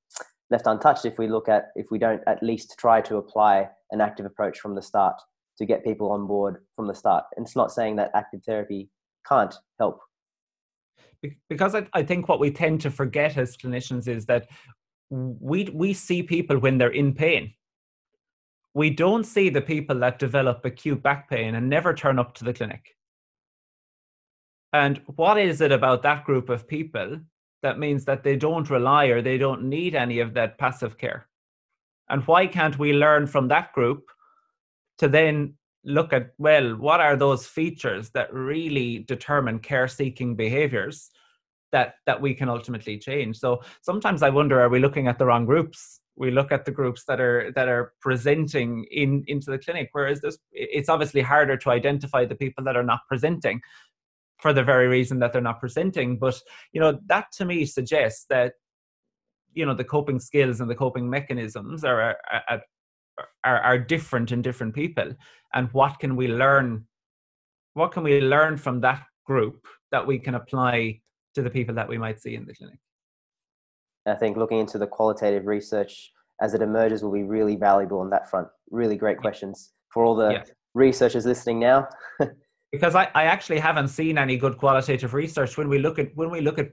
[0.49, 4.01] left untouched if we look at if we don't at least try to apply an
[4.01, 5.15] active approach from the start
[5.57, 7.25] to get people on board from the start.
[7.35, 8.89] And it's not saying that active therapy
[9.27, 9.99] can't help.
[11.49, 14.47] Because I, I think what we tend to forget as clinicians is that
[15.09, 17.53] we we see people when they're in pain
[18.75, 22.43] we don't see the people that develop acute back pain and never turn up to
[22.43, 22.95] the clinic.
[24.73, 27.21] And what is it about that group of people
[27.63, 31.27] that means that they don't rely or they don't need any of that passive care?
[32.09, 34.03] And why can't we learn from that group
[34.97, 35.53] to then
[35.85, 41.11] look at, well, what are those features that really determine care seeking behaviors
[41.71, 43.37] that, that we can ultimately change?
[43.37, 46.01] So sometimes I wonder, are we looking at the wrong groups?
[46.17, 50.21] We look at the groups that are that are presenting in into the clinic whereas
[50.21, 53.61] this it's obviously harder to identify the people that are not presenting
[54.37, 56.17] for the very reason that they're not presenting.
[56.17, 56.39] But
[56.73, 58.53] you know that to me suggests that
[59.53, 62.61] you know the coping skills and the coping mechanisms are are,
[63.43, 65.13] are, are different in different people.
[65.53, 66.85] And what can we learn
[67.73, 71.01] what can we learn from that group that we can apply
[71.33, 72.79] to the people that we might see in the clinic
[74.05, 78.09] I think looking into the qualitative research as it emerges will be really valuable on
[78.11, 78.47] that front.
[78.69, 80.43] Really great questions for all the yeah.
[80.73, 81.87] researchers listening now.
[82.71, 86.29] because I, I actually haven't seen any good qualitative research when we look at when
[86.29, 86.71] we look at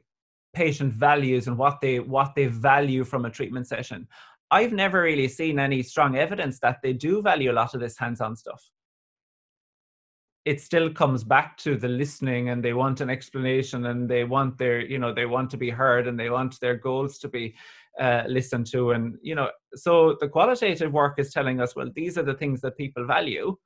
[0.52, 4.06] patient values and what they what they value from a treatment session.
[4.50, 7.96] I've never really seen any strong evidence that they do value a lot of this
[7.96, 8.62] hands-on stuff
[10.44, 14.58] it still comes back to the listening and they want an explanation and they want
[14.58, 17.54] their you know they want to be heard and they want their goals to be
[18.00, 18.92] uh, listened to.
[18.92, 22.60] And you know so the qualitative work is telling us well these are the things
[22.62, 23.56] that people value.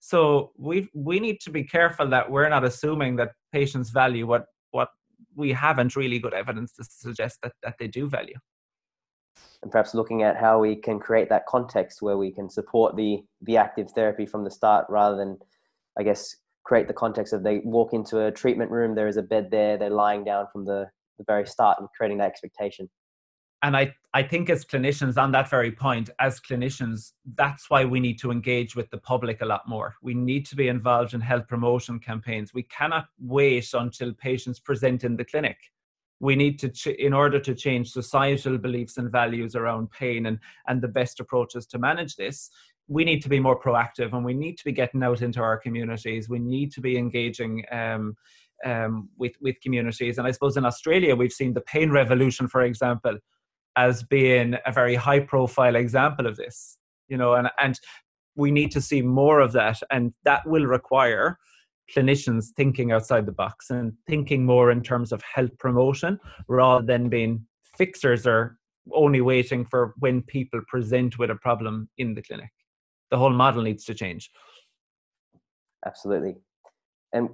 [0.00, 4.46] So we we need to be careful that we're not assuming that patients value what
[4.70, 4.88] what
[5.36, 8.38] we haven't really good evidence to suggest that that they do value.
[9.62, 13.24] And perhaps looking at how we can create that context where we can support the
[13.42, 15.38] the active therapy from the start rather than
[15.98, 19.22] I guess, create the context of they walk into a treatment room, there is a
[19.22, 22.88] bed there, they're lying down from the, the very start and creating that expectation.
[23.62, 27.98] And I, I think as clinicians, on that very point, as clinicians, that's why we
[27.98, 29.94] need to engage with the public a lot more.
[30.02, 32.52] We need to be involved in health promotion campaigns.
[32.52, 35.56] We cannot wait until patients present in the clinic
[36.20, 40.38] we need to ch- in order to change societal beliefs and values around pain and
[40.68, 42.50] and the best approaches to manage this
[42.88, 45.56] we need to be more proactive and we need to be getting out into our
[45.56, 46.28] communities.
[46.28, 48.14] We need to be engaging um,
[48.64, 50.18] um, with with communities.
[50.18, 53.18] And I suppose in Australia we've seen the pain revolution, for example,
[53.76, 56.78] as being a very high profile example of this.
[57.08, 57.78] You know, and and
[58.36, 61.38] we need to see more of that, and that will require
[61.94, 66.18] clinicians thinking outside the box and thinking more in terms of health promotion
[66.48, 67.44] rather than being
[67.76, 68.56] fixers or
[68.92, 72.50] only waiting for when people present with a problem in the clinic
[73.10, 74.30] the whole model needs to change
[75.86, 76.36] Absolutely.
[77.12, 77.30] And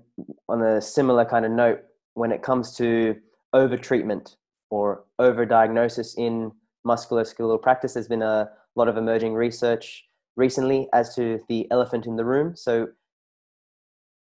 [0.49, 1.83] on a similar kind of note,
[2.15, 3.17] when it comes to
[3.53, 4.37] over treatment
[4.71, 6.53] or over diagnosis in
[6.87, 10.05] musculoskeletal practice, there's been a lot of emerging research
[10.37, 12.57] recently as to the elephant in the room.
[12.57, 12.89] So,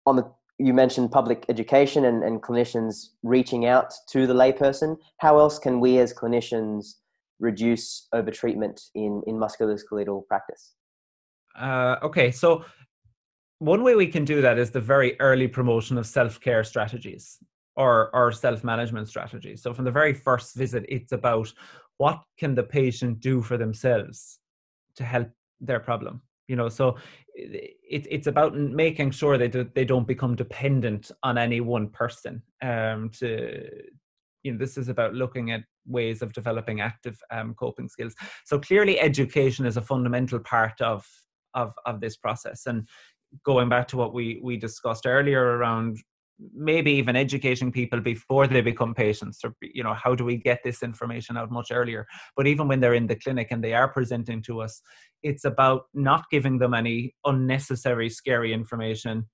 [0.06, 4.96] on the you mentioned public education and, and clinicians reaching out to the layperson.
[5.18, 6.94] How else can we as clinicians
[7.40, 10.76] reduce overtreatment in, in musculoskeletal practice?
[11.58, 12.66] Uh, okay, so
[13.60, 17.38] one way we can do that is the very early promotion of self-care strategies
[17.76, 19.62] or, or self-management strategies.
[19.62, 21.52] So from the very first visit, it's about
[21.98, 24.40] what can the patient do for themselves
[24.96, 25.30] to help
[25.62, 26.98] their problem you know so
[27.34, 27.76] it,
[28.10, 33.10] it's about making sure that they, they don't become dependent on any one person um
[33.10, 33.68] to
[34.44, 38.16] you know this is about looking at ways of developing active um, coping skills
[38.46, 41.06] so clearly education is a fundamental part of
[41.56, 42.66] of of this process.
[42.68, 42.88] And
[43.44, 45.98] going back to what we we discussed earlier around
[46.54, 50.60] maybe even educating people before they become patients or you know how do we get
[50.64, 52.06] this information out much earlier?
[52.36, 54.82] But even when they're in the clinic and they are presenting to us
[55.24, 59.26] it's about not giving them any unnecessary scary information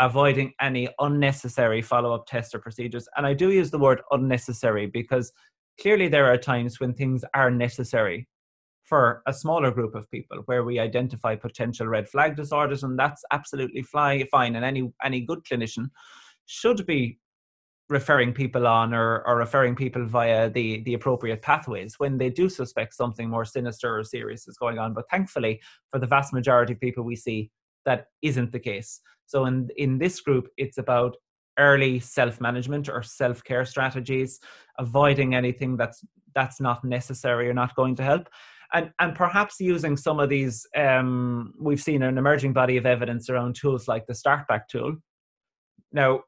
[0.00, 3.06] avoiding any unnecessary follow-up tests or procedures.
[3.16, 5.32] And i do use the word unnecessary because
[5.80, 8.26] clearly there are times when things are necessary
[8.84, 13.24] for a smaller group of people where we identify potential red flag disorders and that's
[13.32, 15.88] absolutely fly, fine and any any good clinician
[16.46, 17.18] should be
[17.88, 22.48] referring people on or, or referring people via the, the appropriate pathways when they do
[22.48, 24.94] suspect something more sinister or serious is going on.
[24.94, 27.50] But thankfully, for the vast majority of people we see,
[27.84, 29.00] that isn't the case.
[29.26, 31.16] So in, in this group, it's about
[31.58, 34.40] early self-management or self-care strategies,
[34.78, 38.28] avoiding anything that's that's not necessary or not going to help.
[38.72, 43.28] And, and perhaps using some of these, um, we've seen an emerging body of evidence
[43.28, 44.96] around tools like the StartBack tool.
[45.92, 46.22] Now,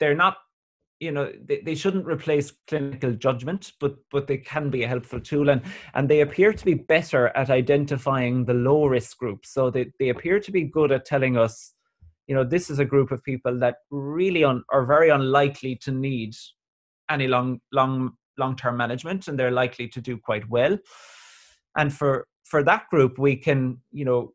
[0.00, 0.36] they're not
[1.00, 5.20] you know they, they shouldn't replace clinical judgment but but they can be a helpful
[5.20, 5.50] tool.
[5.50, 5.62] And
[5.94, 10.08] and they appear to be better at identifying the low risk groups so they, they
[10.08, 11.74] appear to be good at telling us
[12.26, 15.90] you know this is a group of people that really un, are very unlikely to
[15.90, 16.34] need
[17.10, 20.78] any long long long term management and they're likely to do quite well
[21.76, 24.32] and for for that group we can you know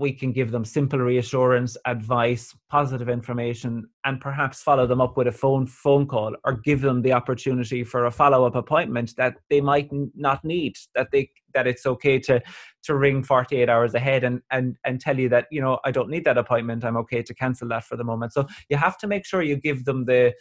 [0.00, 5.26] we can give them simple reassurance, advice, positive information, and perhaps follow them up with
[5.26, 9.34] a phone phone call or give them the opportunity for a follow up appointment that
[9.50, 10.74] they might not need.
[10.94, 12.40] That they that it's okay to
[12.84, 16.08] to ring 48 hours ahead and and and tell you that you know I don't
[16.08, 16.82] need that appointment.
[16.82, 18.32] I'm okay to cancel that for the moment.
[18.32, 20.32] So you have to make sure you give them the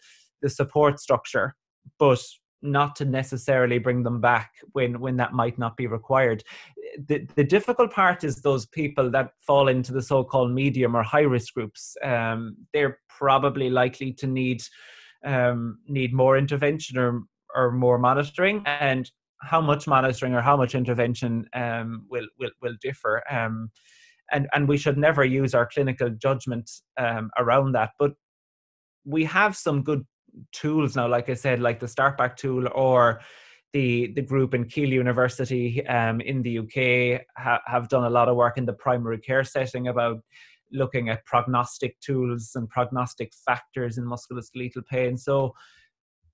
[0.41, 1.53] the support structure,
[1.99, 2.23] but
[2.61, 6.43] not to necessarily bring them back when when that might not be required.
[7.07, 11.21] The, the difficult part is those people that fall into the so-called medium or high
[11.21, 11.95] risk groups.
[12.03, 14.63] Um, they're probably likely to need
[15.23, 17.23] um, need more intervention or
[17.55, 19.09] or more monitoring and
[19.41, 23.23] how much monitoring or how much intervention um, will, will will differ.
[23.31, 23.71] Um,
[24.31, 28.13] and and we should never use our clinical judgment um, around that but
[29.05, 30.05] we have some good
[30.51, 33.21] tools now, like I said, like the Startback tool or
[33.73, 38.27] the the group in Keele University um, in the UK ha- have done a lot
[38.27, 40.19] of work in the primary care setting about
[40.71, 45.17] looking at prognostic tools and prognostic factors in musculoskeletal pain.
[45.17, 45.53] So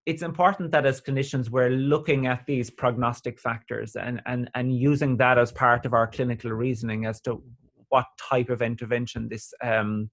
[0.05, 5.17] it's important that as clinicians we're looking at these prognostic factors and, and, and using
[5.17, 7.41] that as part of our clinical reasoning as to
[7.89, 10.09] what type of intervention this um,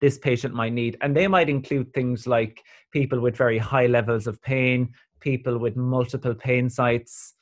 [0.00, 0.96] this patient might need.
[1.00, 5.76] And they might include things like people with very high levels of pain, people with
[5.76, 7.34] multiple pain sites,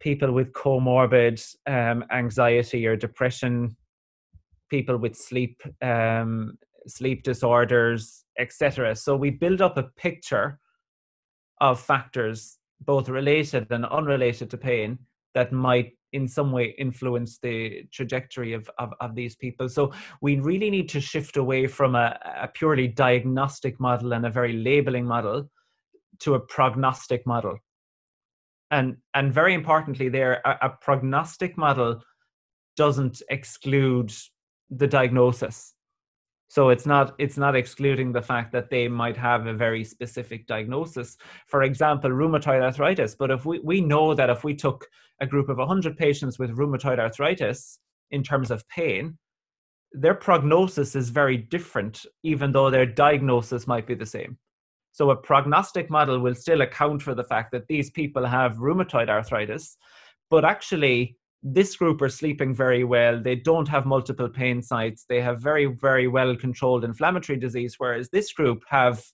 [0.00, 3.76] people with comorbid um, anxiety or depression,
[4.70, 8.94] people with sleep um, sleep disorders, etc.
[8.94, 10.58] So we build up a picture
[11.60, 14.98] of factors, both related and unrelated to pain,
[15.34, 19.68] that might in some way influence the trajectory of, of, of, these people.
[19.68, 24.30] So we really need to shift away from a, a purely diagnostic model and a
[24.30, 25.50] very labeling model
[26.20, 27.58] to a prognostic model.
[28.70, 32.00] And, and very importantly there, a, a prognostic model
[32.76, 34.12] doesn't exclude
[34.70, 35.74] the diagnosis
[36.54, 40.46] so it's not it's not excluding the fact that they might have a very specific
[40.46, 41.16] diagnosis.
[41.48, 43.16] For example rheumatoid arthritis.
[43.16, 44.86] But if we, we know that if we took
[45.20, 47.80] a group of 100 patients with rheumatoid arthritis
[48.12, 49.18] in terms of pain
[49.90, 54.38] their prognosis is very different even though their diagnosis might be the same.
[54.92, 59.08] So a prognostic model will still account for the fact that these people have rheumatoid
[59.08, 59.76] arthritis
[60.30, 63.20] but actually this group are sleeping very well.
[63.20, 65.04] They don't have multiple pain sites.
[65.06, 69.04] They have very very well controlled inflammatory disease whereas this group have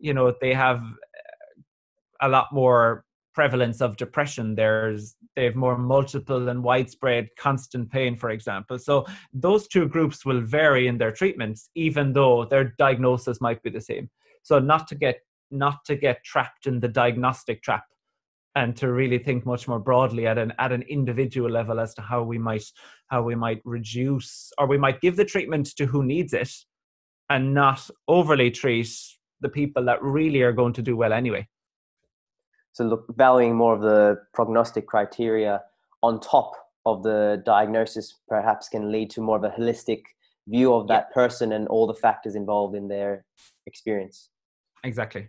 [0.00, 4.56] you know they have uh, a lot more prevalence of depression.
[4.56, 8.78] There's they have more multiple and widespread constant pain for example.
[8.80, 13.70] So those two groups will vary in their treatments even though their diagnosis might be
[13.70, 14.10] the same.
[14.42, 15.20] So not to get
[15.52, 17.84] not to get trapped in the diagnostic trap
[18.54, 22.02] and to really think much more broadly at an at an individual level as to
[22.02, 22.64] how we might
[23.08, 26.52] how we might reduce or we might give the treatment to who needs it
[27.30, 28.90] and not overly treat
[29.40, 31.46] the people that really are going to do well anyway.
[32.72, 35.62] So look valuing more of the prognostic criteria
[36.02, 36.52] on top
[36.84, 40.02] of the diagnosis perhaps can lead to more of a holistic
[40.48, 41.14] view of that yeah.
[41.14, 43.24] person and all the factors involved in their
[43.66, 44.30] experience.
[44.84, 45.28] Exactly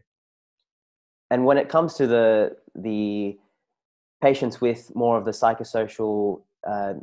[1.34, 3.38] and when it comes to the the
[4.22, 6.94] patients with more of the psychosocial uh,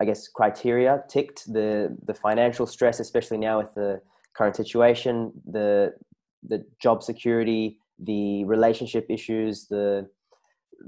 [0.00, 4.00] I guess criteria ticked the the financial stress, especially now with the
[4.36, 5.94] current situation, the
[6.42, 10.08] the job security, the relationship issues, the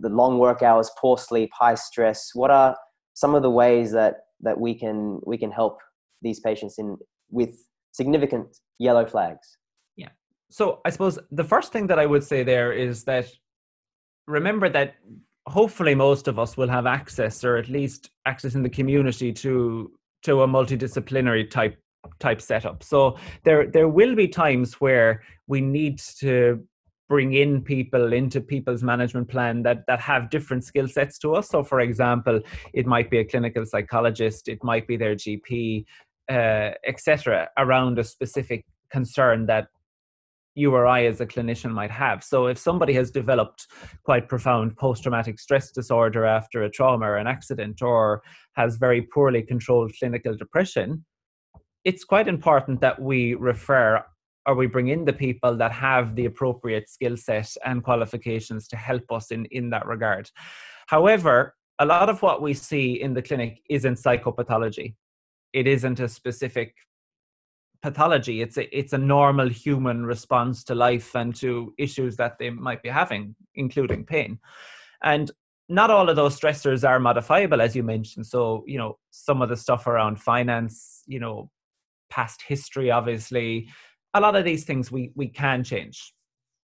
[0.01, 2.31] the long work hours, poor sleep, high stress.
[2.35, 2.77] What are
[3.15, 5.79] some of the ways that that we can we can help
[6.23, 6.97] these patients in
[7.31, 7.55] with
[7.93, 9.59] significant yellow flags?
[10.53, 13.27] So I suppose the first thing that I would say there is that
[14.27, 14.97] remember that
[15.47, 19.91] hopefully most of us will have access or at least access in the community to
[20.25, 21.79] to a multidisciplinary type
[22.21, 22.83] type setup.
[22.83, 26.63] So there there will be times where we need to
[27.09, 31.49] bring in people into people's management plan that that have different skill sets to us
[31.49, 32.41] so for example
[32.73, 35.85] it might be a clinical psychologist it might be their gp
[36.31, 39.67] uh, etc around a specific concern that
[40.55, 42.23] you or I as a clinician might have.
[42.23, 43.67] So if somebody has developed
[44.05, 48.23] quite profound post-traumatic stress disorder after a trauma or an accident or
[48.55, 51.05] has very poorly controlled clinical depression,
[51.85, 54.05] it's quite important that we refer
[54.47, 58.77] or we bring in the people that have the appropriate skill set and qualifications to
[58.77, 60.29] help us in, in that regard.
[60.89, 64.95] However, a lot of what we see in the clinic isn't psychopathology.
[65.53, 66.75] It isn't a specific
[67.83, 68.43] pathology.
[68.43, 72.83] It's a it's a normal human response to life and to issues that they might
[72.83, 74.39] be having, including pain.
[75.03, 75.30] And
[75.68, 78.26] not all of those stressors are modifiable, as you mentioned.
[78.26, 81.51] So, you know, some of the stuff around finance, you know,
[82.11, 83.68] past history, obviously,
[84.14, 86.12] a lot of these things we we can change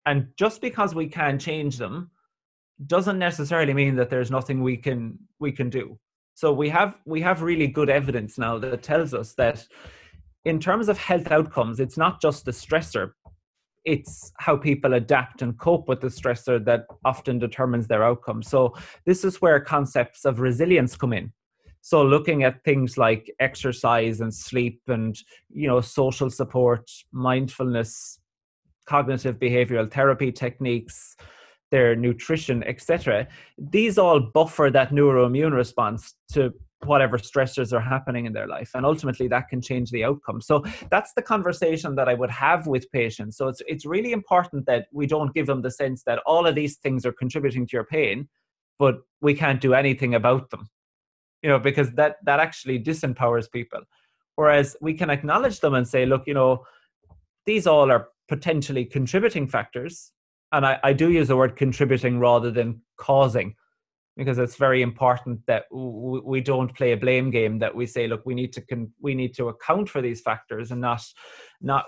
[0.05, 2.09] and just because we can change them
[2.87, 5.97] doesn't necessarily mean that there's nothing we can we can do
[6.33, 9.65] so we have we have really good evidence now that tells us that
[10.45, 13.11] in terms of health outcomes it's not just the stressor.
[13.85, 18.43] It's how people adapt and cope with the stressor that often determines their outcome.
[18.43, 18.75] So
[19.05, 21.31] this is where concepts of resilience come in.
[21.81, 25.17] So looking at things like exercise and sleep and
[25.49, 28.19] you know social support mindfulness
[28.85, 31.15] cognitive behavioral therapy techniques
[31.71, 33.27] their nutrition etc
[33.57, 36.51] these all buffer that neuroimmune response to
[36.85, 40.39] whatever stressors are happening in their life and ultimately that can change the outcome.
[40.41, 43.37] So that's the conversation that i would have with patients.
[43.37, 46.55] So it's it's really important that we don't give them the sense that all of
[46.55, 48.27] these things are contributing to your pain
[48.77, 50.69] but we can't do anything about them
[51.41, 53.81] you know because that that actually disempowers people.
[54.35, 56.65] Whereas we can acknowledge them and say look you know
[57.45, 60.11] these all are potentially contributing factors
[60.51, 63.55] and I, I do use the word contributing rather than causing
[64.19, 68.21] because it's very important that we don't play a blame game that we say look
[68.25, 71.01] we need to con- we need to account for these factors and not
[71.61, 71.85] not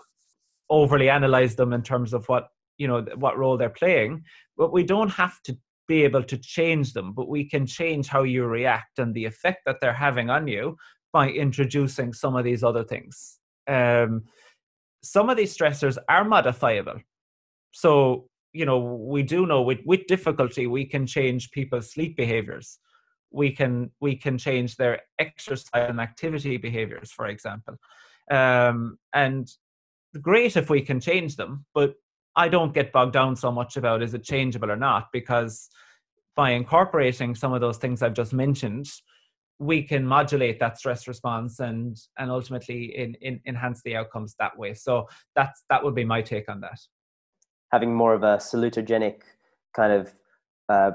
[0.70, 4.24] overly analyze them in terms of what you know what role they're playing
[4.58, 5.58] but we don't have to
[5.92, 9.60] be able to change them, but we can change how you react and the effect
[9.66, 10.78] that they're having on you
[11.12, 13.40] by introducing some of these other things.
[13.68, 14.24] Um,
[15.04, 17.00] some of these stressors are modifiable.
[17.74, 22.80] So, you know, we do know with, with difficulty we can change people's sleep behaviors.
[23.32, 27.76] We can we can change their exercise and activity behaviors, for example.
[28.30, 29.50] Um, and
[30.22, 31.96] great if we can change them, but
[32.36, 35.70] I don't get bogged down so much about is it changeable or not because
[36.36, 38.88] by incorporating some of those things I've just mentioned,
[39.60, 44.58] we can modulate that stress response and and ultimately in, in, enhance the outcomes that
[44.58, 44.74] way.
[44.74, 46.80] So that's that would be my take on that.
[47.72, 49.22] Having more of a salutogenic
[49.74, 50.14] kind of
[50.70, 50.92] uh,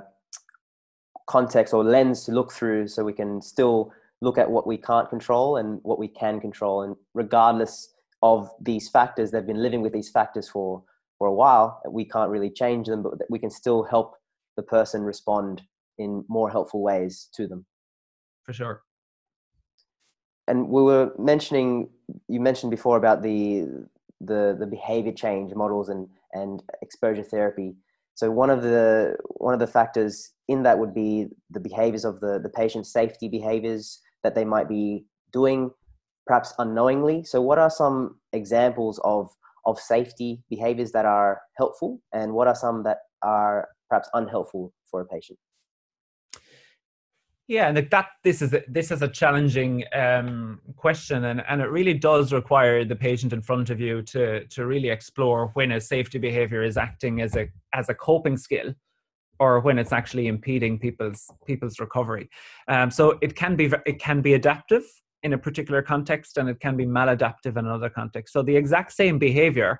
[1.26, 5.08] context or lens to look through, so we can still look at what we can't
[5.08, 9.92] control and what we can control, and regardless of these factors, they've been living with
[9.92, 10.82] these factors for
[11.18, 11.80] for a while.
[11.88, 14.16] We can't really change them, but we can still help
[14.56, 15.62] the person respond
[15.98, 17.64] in more helpful ways to them.
[18.44, 18.82] For sure.
[20.48, 21.88] And we were mentioning,
[22.28, 23.66] you mentioned before about the
[24.20, 27.74] the the behavior change models and and exposure therapy.
[28.14, 32.20] So one of the one of the factors in that would be the behaviors of
[32.20, 35.70] the the patient safety behaviors that they might be doing
[36.26, 37.24] perhaps unknowingly.
[37.24, 39.30] So what are some examples of
[39.64, 45.00] of safety behaviors that are helpful and what are some that are perhaps unhelpful for
[45.00, 45.38] a patient?
[47.48, 51.70] Yeah, and that this is a, this is a challenging um, question, and, and it
[51.70, 55.80] really does require the patient in front of you to to really explore when a
[55.80, 58.74] safety behavior is acting as a as a coping skill,
[59.38, 62.28] or when it's actually impeding people's people's recovery.
[62.66, 64.82] Um, so it can be it can be adaptive
[65.22, 68.32] in a particular context, and it can be maladaptive in another context.
[68.32, 69.78] So the exact same behavior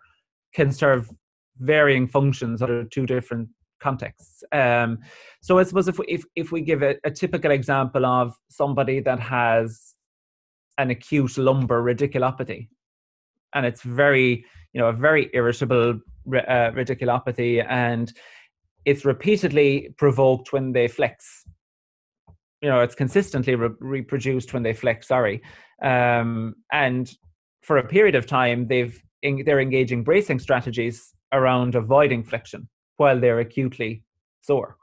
[0.55, 1.11] can serve
[1.59, 3.49] varying functions under two different
[3.81, 4.43] contexts.
[4.53, 4.99] Um,
[5.43, 9.01] so I suppose if we, if, if we give a, a typical example of somebody
[9.01, 9.95] that has
[10.79, 12.68] an acute lumbar radiculopathy,
[13.55, 15.91] and it's very, you know, a very irritable
[16.29, 18.12] uh, radiculopathy, and
[18.85, 21.45] it's repeatedly provoked when they flex.
[22.62, 25.09] You know, it's consistently re- reproduced when they flex.
[25.09, 25.43] Sorry,
[25.83, 27.11] um, and
[27.62, 33.18] for a period of time, they've in, they're engaging bracing strategies around avoiding flexion while
[33.18, 34.03] they're acutely
[34.40, 34.76] sore.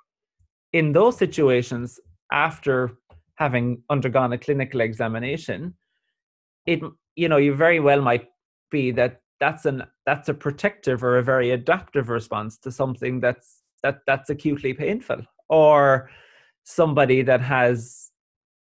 [0.72, 1.99] In those situations,
[2.32, 2.97] after
[3.36, 5.76] having undergone a clinical examination,
[6.66, 6.82] it
[7.16, 8.28] you know you very well might
[8.72, 13.61] be that that's an that's a protective or a very adaptive response to something that's
[13.84, 16.09] that that's acutely painful or
[16.64, 18.11] somebody that has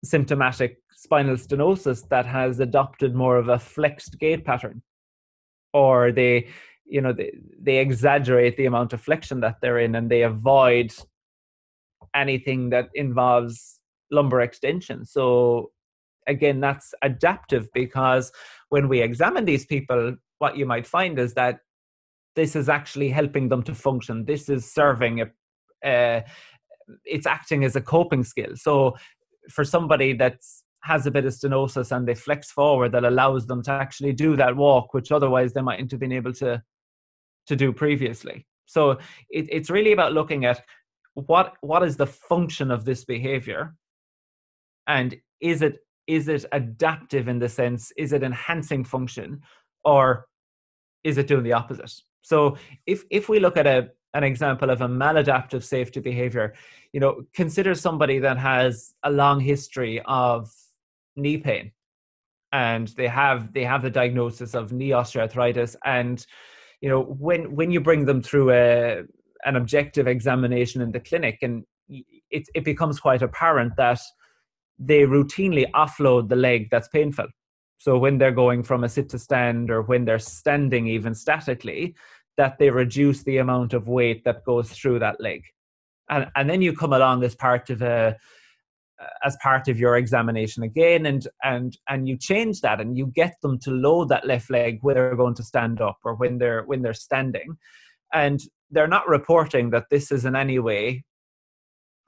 [0.05, 4.83] symptomatic spinal stenosis that has adopted more of a flexed gait pattern
[5.73, 6.49] or they
[6.93, 10.93] you know they, they exaggerate the amount of flexion that they're in and they avoid
[12.15, 13.81] anything that involves
[14.11, 15.07] lumbar extension.
[15.07, 15.71] So
[16.27, 18.31] again that's adaptive because
[18.69, 21.61] when we examine these people what you might find is that
[22.37, 24.27] this is actually helping them to function.
[24.27, 25.27] This is serving a
[25.93, 26.21] uh,
[27.07, 28.55] it's acting as a coping skill.
[28.55, 28.97] So
[29.49, 33.63] for somebody that's has a bit of stenosis and they flex forward that allows them
[33.63, 36.61] to actually do that walk which otherwise they mightn't have been able to
[37.53, 38.47] to do previously.
[38.67, 38.93] So
[39.31, 40.63] it, it's really about looking at
[41.15, 43.75] what what is the function of this behavior,
[44.87, 45.75] and is it
[46.07, 49.43] is it adaptive in the sense is it enhancing function,
[49.85, 50.27] or
[51.05, 51.93] is it doing the opposite?
[52.23, 56.55] So if if we look at a an example of a maladaptive safety behavior,
[56.93, 60.51] you know, consider somebody that has a long history of
[61.17, 61.73] knee pain
[62.53, 66.27] and they have they have the diagnosis of knee osteoarthritis and
[66.83, 69.03] you know when when you bring them through a
[69.45, 74.01] an objective examination in the clinic and it, it becomes quite apparent that
[74.79, 77.27] they routinely offload the leg that's painful.
[77.79, 81.95] So when they're going from a sit to stand or when they're standing even statically
[82.37, 85.43] that they reduce the amount of weight that goes through that leg.
[86.09, 88.17] And and then you come along as part of a
[89.25, 93.35] as part of your examination again and and and you change that and you get
[93.43, 96.63] them to load that left leg when they're going to stand up or when they're
[96.65, 97.57] when they're standing.
[98.13, 98.41] And
[98.71, 101.05] they're not reporting that this is in any way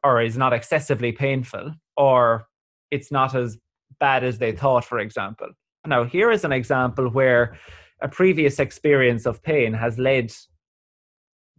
[0.03, 2.47] or is not excessively painful or
[2.91, 3.59] it's not as
[4.01, 5.49] bad as they thought for example.
[5.87, 7.59] Now here is an example where
[8.01, 10.33] a previous experience of pain has led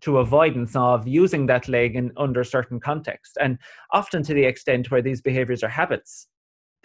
[0.01, 3.37] to avoidance of using that leg in under certain context.
[3.39, 3.57] And
[3.91, 6.27] often to the extent where these behaviors are habits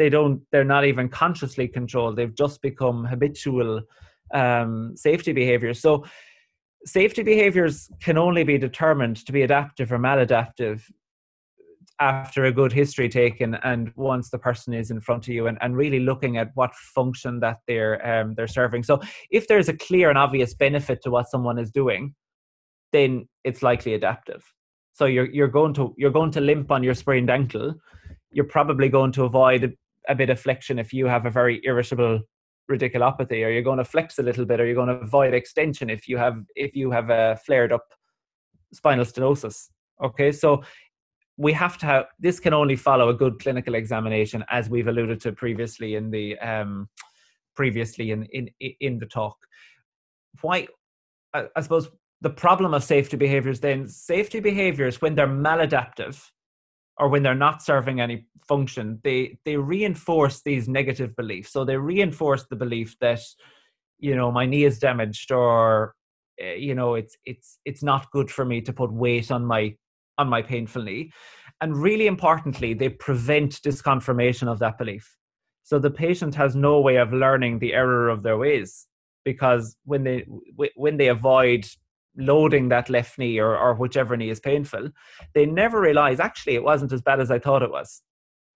[0.01, 2.17] they don't they're not even consciously controlled.
[2.17, 3.83] They've just become habitual
[4.33, 5.79] um, safety behaviors.
[5.83, 6.07] So
[6.87, 10.81] safety behaviors can only be determined to be adaptive or maladaptive
[12.01, 15.59] after a good history taken and once the person is in front of you and,
[15.61, 18.83] and really looking at what function that they're um, they're serving.
[18.83, 22.15] So if there's a clear and obvious benefit to what someone is doing
[22.93, 24.45] then it's likely adaptive.
[24.93, 27.75] So you're you're going to you're going to limp on your sprained ankle.
[28.33, 29.77] You're probably going to avoid
[30.09, 32.21] a, bit of flexion if you have a very irritable
[32.71, 35.91] radiculopathy, or you're going to flex a little bit, or you're going to avoid extension
[35.91, 37.85] if you have if you have a flared up
[38.73, 39.69] spinal stenosis.
[40.03, 40.63] Okay, so
[41.37, 45.21] we have to have this can only follow a good clinical examination, as we've alluded
[45.23, 46.89] to previously in the um,
[47.55, 49.37] previously in in in the talk.
[50.43, 50.67] Why?
[51.33, 51.89] I suppose
[52.21, 56.23] the problem of safety behaviors then safety behaviors when they're maladaptive
[56.99, 61.77] or when they're not serving any function they they reinforce these negative beliefs so they
[61.77, 63.21] reinforce the belief that
[63.99, 65.95] you know my knee is damaged or
[66.41, 69.75] eh, you know it's it's it's not good for me to put weight on my
[70.19, 71.11] on my painful knee
[71.61, 75.17] and really importantly, they prevent disconfirmation of that belief.
[75.63, 78.87] So the patient has no way of learning the error of their ways
[79.25, 80.27] because when they
[80.75, 81.67] when they avoid
[82.17, 84.91] loading that left knee or, or whichever knee is painful,
[85.35, 88.03] they never realize actually it wasn't as bad as I thought it was,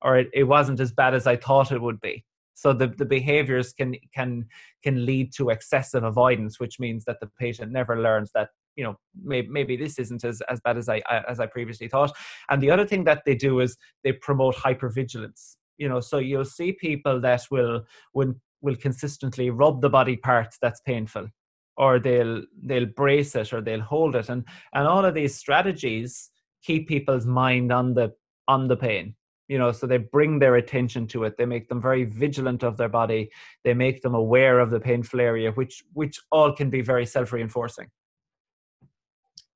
[0.03, 2.25] or it, it wasn't as bad as I thought it would be.
[2.55, 4.47] So the, the behaviors can can
[4.83, 8.97] can lead to excessive avoidance, which means that the patient never learns that you know
[9.23, 12.13] maybe, maybe this isn't as, as bad as I as I previously thought.
[12.51, 15.57] And the other thing that they do is they promote hypervigilance.
[15.79, 17.83] You know, so you'll see people that will
[18.15, 21.29] will will consistently rub the body parts that's painful
[21.77, 24.29] or they'll they'll brace it or they'll hold it.
[24.29, 24.45] And
[24.75, 26.31] and all of these strategies
[26.63, 28.13] keep people's mind on the
[28.49, 29.15] on the pain
[29.49, 31.37] you know so they bring their attention to it.
[31.37, 33.31] They make them very vigilant of their body.
[33.63, 37.89] They make them aware of the painful area which which all can be very self-reinforcing.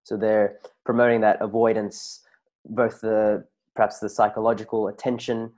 [0.05, 2.25] So they're promoting that avoidance
[2.67, 3.45] both the
[3.75, 5.53] perhaps the psychological attention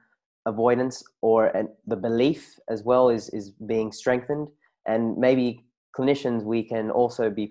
[0.47, 1.53] avoidance or
[1.87, 4.49] the belief as well is is being strengthened.
[4.87, 5.65] And maybe
[5.97, 7.51] clinicians we can also be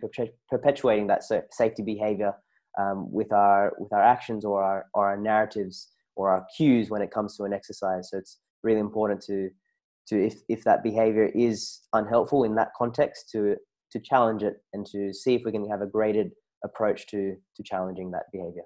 [0.50, 2.34] perpetuating that safety behavior
[2.80, 7.02] um, with our with our actions or our or our narratives or our cues when
[7.02, 8.10] it comes to an exercise.
[8.10, 9.50] So it's really important to
[10.08, 13.56] to if, if that behavior is unhelpful in that context to
[13.92, 16.32] to challenge it and to see if we can have a graded
[16.64, 18.64] approach to to challenging that behavior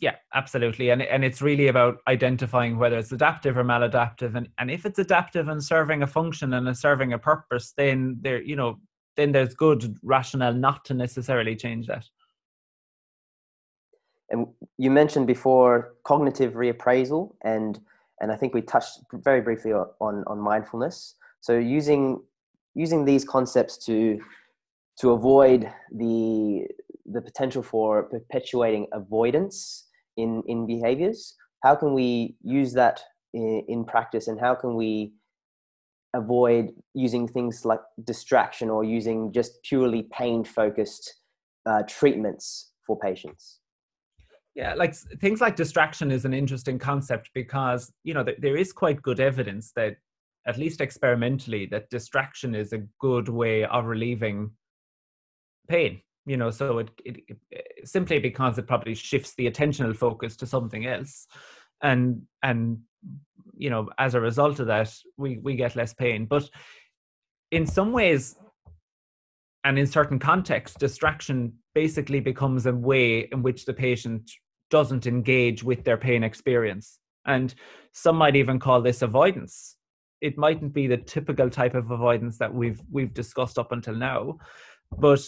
[0.00, 0.90] yeah absolutely.
[0.90, 4.34] And and it's really about identifying whether it's adaptive or maladaptive.
[4.34, 8.42] And and if it's adaptive and serving a function and serving a purpose then there
[8.42, 8.78] you know
[9.16, 12.06] then there's good rationale not to necessarily change that.
[14.30, 14.46] And
[14.78, 17.78] you mentioned before cognitive reappraisal and
[18.20, 21.16] and i think we touched very briefly on on mindfulness.
[21.40, 22.22] So using
[22.74, 24.20] using these concepts to
[24.98, 26.66] to avoid the
[27.12, 31.34] the potential for perpetuating avoidance in in behaviors?
[31.62, 33.00] How can we use that
[33.32, 35.12] in, in practice and how can we
[36.14, 41.14] avoid using things like distraction or using just purely pain focused
[41.66, 43.60] uh, treatments for patients?
[44.54, 49.00] Yeah like things like distraction is an interesting concept because you know there is quite
[49.00, 49.96] good evidence that
[50.46, 54.50] at least experimentally that distraction is a good way of relieving
[55.68, 60.36] pain you know so it, it, it, simply because it probably shifts the attentional focus
[60.36, 61.26] to something else.
[61.82, 62.78] And and
[63.56, 66.26] you know as a result of that we we get less pain.
[66.26, 66.48] But
[67.50, 68.36] in some ways
[69.64, 74.30] and in certain contexts distraction basically becomes a way in which the patient
[74.70, 76.98] doesn't engage with their pain experience.
[77.26, 77.54] And
[77.92, 79.76] some might even call this avoidance.
[80.20, 84.38] It mightn't be the typical type of avoidance that we've we've discussed up until now
[84.98, 85.20] but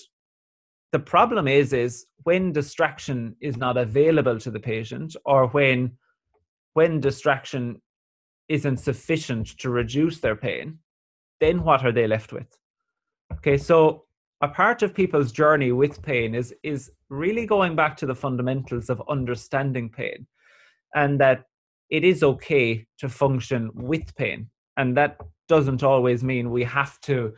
[0.94, 5.90] the problem is is when distraction is not available to the patient or when
[6.74, 7.82] when distraction
[8.48, 10.78] isn't sufficient to reduce their pain
[11.40, 12.46] then what are they left with?
[13.32, 14.04] Okay so
[14.40, 18.88] a part of people's journey with pain is is really going back to the fundamentals
[18.88, 20.28] of understanding pain
[20.94, 21.38] and that
[21.90, 24.48] it is okay to function with pain.
[24.76, 25.16] And that
[25.48, 27.34] doesn't always mean we have to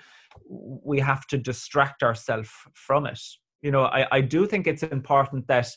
[0.92, 3.22] we have to distract ourselves from it
[3.62, 5.68] you know I, I do think it's important that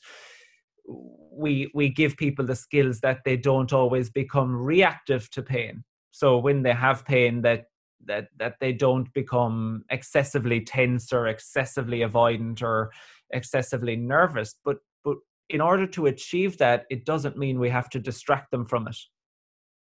[1.31, 5.83] we we give people the skills that they don't always become reactive to pain.
[6.11, 7.65] So when they have pain that
[8.05, 12.91] that that they don't become excessively tense or excessively avoidant or
[13.31, 15.17] excessively nervous but but
[15.49, 18.95] in order to achieve that it doesn't mean we have to distract them from it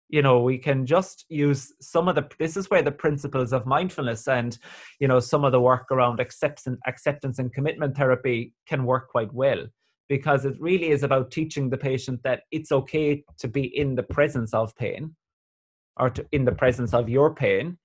[0.09, 3.67] you know we can just use some of the this is where the principles of
[3.67, 4.59] mindfulness and
[5.01, 9.33] you know some of the work around acceptance acceptance and commitment therapy can work quite
[9.33, 9.67] well.
[10.07, 14.03] Because it really is about teaching the patient that it's okay to be in the
[14.03, 15.17] presence of pain
[15.97, 17.79] or to, in the presence of your pain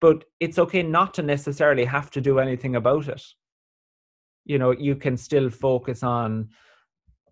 [0.00, 3.22] but it's okay not to necessarily have to do anything about it.
[4.44, 6.50] You know you can still focus on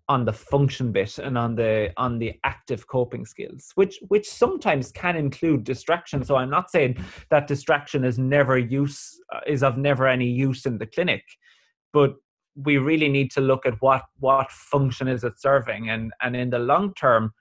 [0.07, 4.91] on the function bit and on the on the active coping skills which which sometimes
[4.91, 6.23] can include distraction.
[6.23, 10.65] So i'm not saying that distraction is never use uh, is of never any use
[10.65, 11.23] in the clinic
[11.91, 12.15] but
[12.55, 15.89] we really need to look at what what function is it serving?
[15.89, 17.33] And and in the long term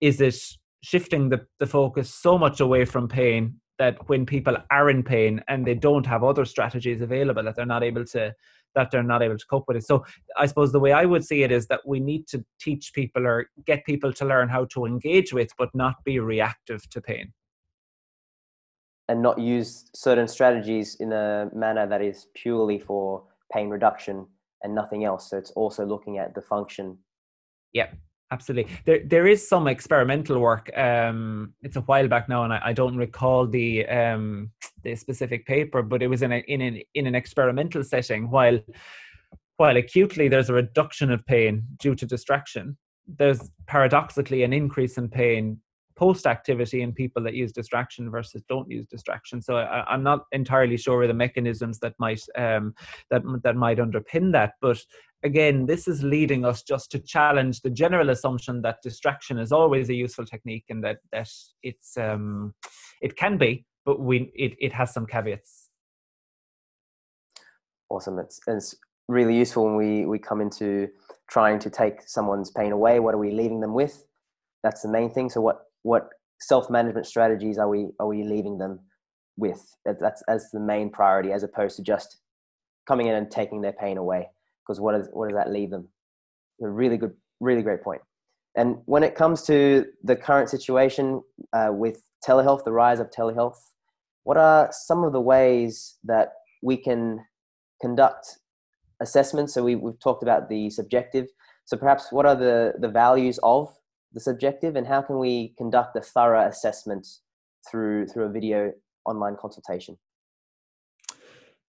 [0.00, 0.36] is it
[0.82, 5.42] shifting the, the focus so much away from pain that when people are in pain
[5.48, 8.32] and they don't have other strategies available that they're not able to
[8.74, 9.84] that they're not able to cope with it.
[9.84, 10.04] So
[10.36, 13.26] I suppose the way I would see it is that we need to teach people
[13.26, 17.32] or get people to learn how to engage with, but not be reactive to pain.
[19.08, 24.26] And not use certain strategies in a manner that is purely for pain reduction
[24.62, 25.30] and nothing else.
[25.30, 26.98] So it's also looking at the function.
[27.72, 27.88] Yeah,
[28.30, 28.72] absolutely.
[28.84, 30.76] There, there is some experimental work.
[30.76, 34.50] Um, it's a while back now, and I, I don't recall the um,
[34.82, 38.30] the specific paper, but it was in a, in an in an experimental setting.
[38.30, 38.58] While
[39.56, 42.76] while acutely there's a reduction of pain due to distraction,
[43.06, 45.60] there's paradoxically an increase in pain
[45.98, 49.42] post activity in people that use distraction versus don't use distraction.
[49.42, 52.72] So I, am not entirely sure of the mechanisms that might um,
[53.10, 54.80] that that might underpin that, but
[55.22, 59.88] again, this is leading us just to challenge the general assumption that distraction is always
[59.88, 61.28] a useful technique and that that
[61.62, 62.54] it's um,
[63.00, 65.70] it can be, but we it, it has some caveats.
[67.90, 68.18] Awesome.
[68.18, 68.74] It's, it's
[69.08, 70.88] really useful when we, we come into
[71.30, 73.00] trying to take someone's pain away.
[73.00, 74.04] What are we leaving them with?
[74.62, 75.30] That's the main thing.
[75.30, 76.08] So what what
[76.40, 78.80] self management strategies are we are we leaving them
[79.36, 79.64] with?
[79.84, 82.18] That's as the main priority, as opposed to just
[82.86, 84.28] coming in and taking their pain away
[84.68, 85.88] because what, is, what does that leave them?
[86.62, 88.02] A really good, really great point.
[88.54, 93.56] And when it comes to the current situation uh, with telehealth, the rise of telehealth,
[94.24, 97.24] what are some of the ways that we can
[97.80, 98.38] conduct
[99.00, 99.54] assessments?
[99.54, 101.28] So we, we've talked about the subjective.
[101.64, 103.74] So perhaps what are the, the values of
[104.12, 107.06] the subjective and how can we conduct a thorough assessment
[107.70, 108.72] through, through a video
[109.06, 109.96] online consultation?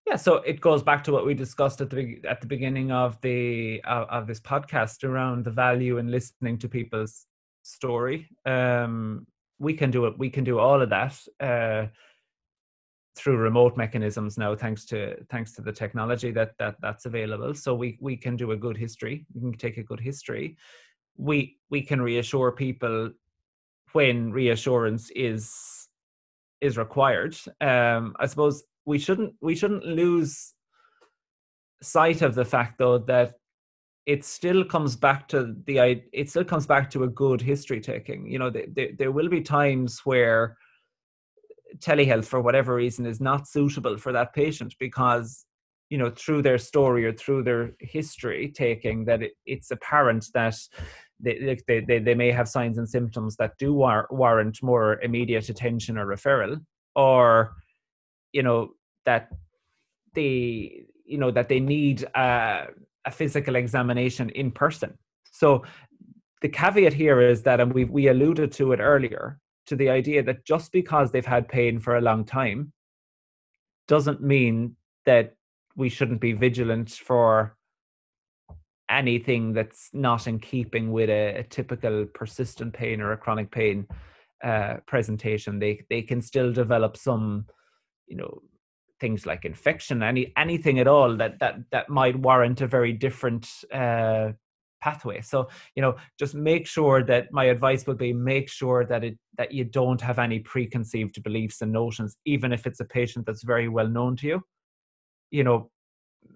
[0.09, 3.21] Yeah, so it goes back to what we discussed at the at the beginning of
[3.21, 7.27] the uh, of this podcast around the value in listening to people's
[7.61, 8.27] story.
[8.43, 9.27] Um,
[9.59, 10.17] we can do it.
[10.17, 11.87] We can do all of that uh,
[13.15, 17.53] through remote mechanisms now, thanks to thanks to the technology that that that's available.
[17.53, 19.27] So we we can do a good history.
[19.35, 20.57] We can take a good history.
[21.17, 23.11] We we can reassure people
[23.91, 25.87] when reassurance is
[26.61, 27.37] is required.
[27.61, 30.53] Um, I suppose we shouldn't we shouldn't lose
[31.81, 33.33] sight of the fact though that
[34.05, 38.25] it still comes back to the it still comes back to a good history taking.
[38.25, 40.57] You know there, there will be times where
[41.77, 45.45] telehealth for whatever reason is not suitable for that patient because
[45.91, 50.55] you know through their story or through their history taking that it, it's apparent that
[51.19, 55.49] they, they, they, they may have signs and symptoms that do war- warrant more immediate
[55.49, 56.59] attention or referral
[56.95, 57.53] or
[58.33, 58.69] you know
[59.05, 59.29] that
[60.13, 62.67] they you know that they need a,
[63.05, 64.97] a physical examination in person
[65.31, 65.63] so
[66.41, 70.23] the caveat here is that and we we alluded to it earlier to the idea
[70.23, 72.71] that just because they've had pain for a long time
[73.87, 74.75] doesn't mean
[75.05, 75.35] that
[75.75, 77.55] we shouldn't be vigilant for
[78.89, 83.87] anything that's not in keeping with a, a typical persistent pain or a chronic pain
[84.43, 85.59] uh, presentation.
[85.59, 87.45] They they can still develop some,
[88.09, 88.41] you know,
[88.99, 93.47] things like infection, any anything at all that that that might warrant a very different
[93.73, 94.31] uh,
[94.81, 95.21] pathway.
[95.21, 99.17] So you know, just make sure that my advice would be make sure that it
[99.37, 103.43] that you don't have any preconceived beliefs and notions, even if it's a patient that's
[103.43, 104.41] very well known to you.
[105.31, 105.69] You know,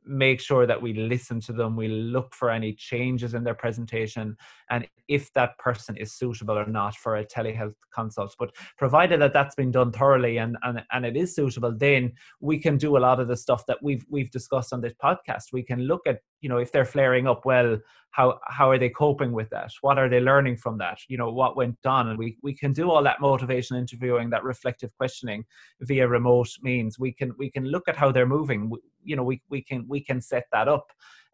[0.06, 4.36] make sure that we listen to them we look for any changes in their presentation
[4.70, 8.36] and if that person is suitable or not for a telehealth consult.
[8.40, 12.58] But provided that that's been done thoroughly and and, and it is suitable then we
[12.58, 15.54] can do a lot of the stuff that we've we've discussed on this podcast.
[15.54, 17.78] We can look at you know if they're flaring up well
[18.14, 19.72] how how are they coping with that?
[19.82, 21.00] What are they learning from that?
[21.08, 22.10] You know what went on?
[22.10, 25.44] And we we can do all that motivation interviewing that reflective questioning
[25.82, 27.00] via remote means.
[27.00, 28.72] We can we can look at how they're moving.
[29.04, 30.86] You know we we can we can set that up.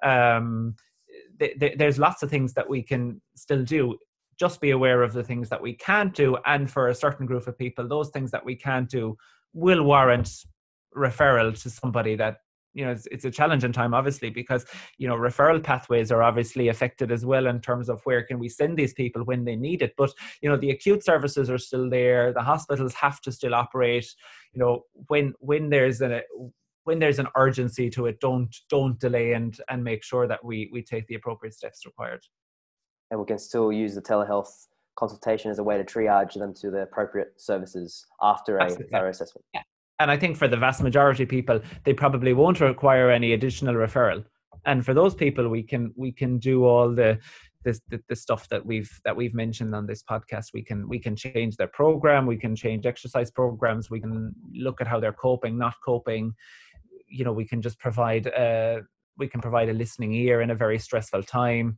[0.03, 0.75] Um
[1.37, 3.97] th- th- there's lots of things that we can still do.
[4.39, 7.45] Just be aware of the things that we can't do and for a certain group
[7.45, 9.17] of people those things that we can't do
[9.53, 10.29] will warrant
[10.95, 12.37] referral to somebody that
[12.73, 14.65] you know it's, it's a challenging time obviously because
[14.97, 18.49] you know referral pathways are obviously affected as well in terms of where can we
[18.49, 19.93] send these people when they need it.
[19.97, 20.11] But
[20.41, 22.33] you know the acute services are still there.
[22.33, 24.07] The hospitals have to still operate.
[24.53, 26.21] You know when when there's a
[26.83, 30.69] when there's an urgency to it don't don't delay and and make sure that we
[30.71, 32.21] we take the appropriate steps required.
[33.11, 36.69] And we can still use the telehealth consultation as a way to triage them to
[36.69, 38.89] the appropriate services after a Absolutely.
[38.91, 39.45] thorough assessment.
[39.53, 39.61] Yeah
[39.99, 43.75] and I think for the vast majority of people, they probably won't require any additional
[43.75, 44.23] referral.
[44.65, 47.19] And for those people, we can we can do all the
[47.63, 50.53] the, the, stuff that we've that we've mentioned on this podcast.
[50.53, 54.79] We can we can change their program, we can change exercise programs, we can look
[54.79, 56.33] at how they're coping, not coping.
[57.09, 58.81] You know, we can just provide a
[59.17, 61.77] we can provide a listening ear in a very stressful time.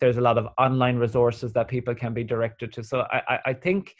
[0.00, 2.84] There's a lot of online resources that people can be directed to.
[2.84, 3.94] So I, I, I think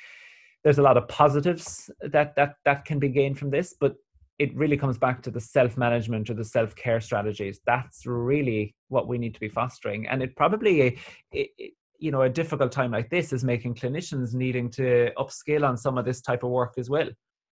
[0.65, 3.95] there's a lot of positives that that that can be gained from this but
[4.39, 7.61] it really comes back to the self management or the self care strategies.
[7.67, 10.09] That's really what we need to be fostering.
[10.09, 10.99] And it probably it,
[11.31, 15.77] it, you know a difficult time like this is making clinicians needing to upskill on
[15.77, 17.09] some of this type of work as well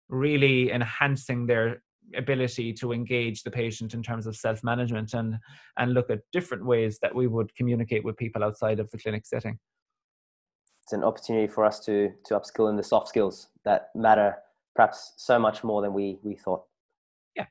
[0.09, 1.83] really enhancing their
[2.17, 5.37] ability to engage the patient in terms of self-management and
[5.79, 9.25] and look at different ways that we would communicate with people outside of the clinic
[9.25, 9.57] setting
[10.83, 14.37] it's an opportunity for us to to upskill in the soft skills that matter
[14.74, 16.64] perhaps so much more than we we thought.
[17.37, 17.47] Yeah.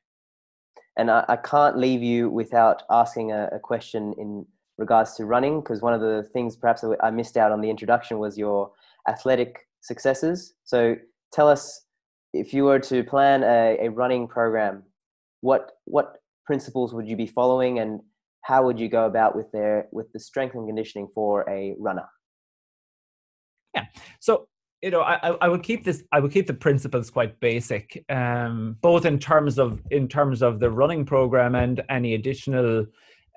[0.98, 4.46] And i, I can't leave you without asking a, a question in
[4.78, 8.18] regards to running because one of the things perhaps i missed out on the introduction
[8.18, 8.72] was your
[9.08, 10.54] athletic successes.
[10.64, 10.96] So
[11.34, 11.86] tell us
[12.34, 14.84] if you were to plan a, a running program,
[15.42, 18.02] what what principles would you be following, and
[18.42, 22.08] how would you go about with their with the strength and conditioning for a runner?
[23.76, 23.86] Yeah,
[24.20, 24.48] so
[24.82, 26.04] you know, I, I would keep this.
[26.12, 30.60] I would keep the principles quite basic, um, both in terms of in terms of
[30.60, 32.86] the running program and any additional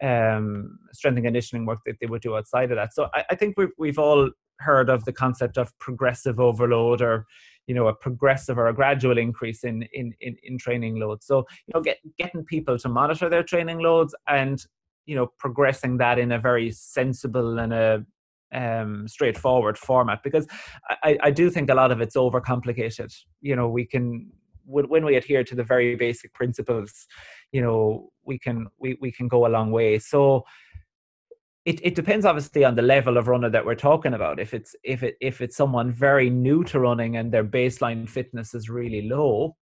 [0.02, 2.94] um, strength and conditioning work that they would do outside of that.
[2.94, 4.30] So I, I think we've we've all
[4.60, 7.26] heard of the concept of progressive overload or
[7.66, 11.38] you know a progressive or a gradual increase in in in, in training loads so
[11.66, 14.66] you know get, getting people to monitor their training loads and
[15.06, 18.04] you know progressing that in a very sensible and a
[18.52, 20.46] um, straightforward format because
[21.02, 23.12] I, I do think a lot of it's overcomplicated.
[23.40, 24.30] You know, we can
[24.64, 27.06] when we adhere to the very basic principles,
[27.50, 29.98] you know, we can we, we can go a long way.
[29.98, 30.44] So
[31.64, 34.74] it, it depends obviously on the level of runner that we're talking about if it's
[34.82, 39.02] if it if it's someone very new to running and their baseline fitness is really
[39.08, 39.56] low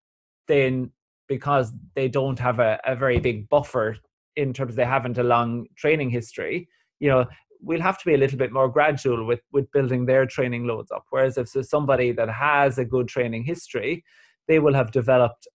[0.47, 0.91] then
[1.29, 3.97] because they don't have a, a very big buffer
[4.37, 6.69] in terms they haven't a long training history
[7.01, 7.27] you know
[7.61, 10.91] we'll have to be a little bit more gradual with with building their training loads
[10.91, 14.05] up whereas if there's somebody that has a good training history
[14.47, 15.47] they will have developed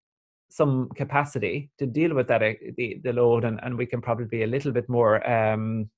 [0.49, 2.41] some capacity to deal with that
[2.77, 5.89] the, the load and, and we can probably be a little bit more um,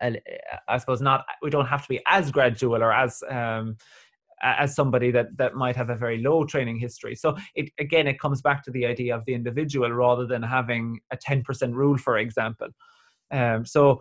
[0.00, 1.24] I suppose not.
[1.42, 3.76] We don't have to be as gradual or as um,
[4.42, 7.14] as somebody that that might have a very low training history.
[7.14, 11.00] So it again, it comes back to the idea of the individual rather than having
[11.10, 12.68] a ten percent rule, for example.
[13.30, 14.00] Um, so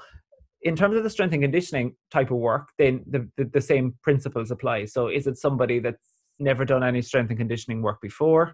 [0.61, 3.95] in terms of the strength and conditioning type of work, then the, the, the same
[4.01, 4.85] principles apply.
[4.85, 8.53] So is it somebody that's never done any strength and conditioning work before?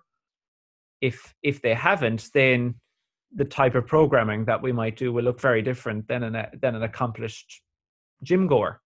[1.02, 2.76] If if they haven't, then
[3.36, 6.76] the type of programming that we might do will look very different than an than
[6.76, 7.62] an accomplished
[8.22, 8.80] gym goer.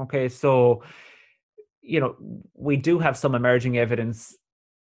[0.00, 0.82] Okay, so
[1.82, 2.16] you know
[2.54, 4.36] we do have some emerging evidence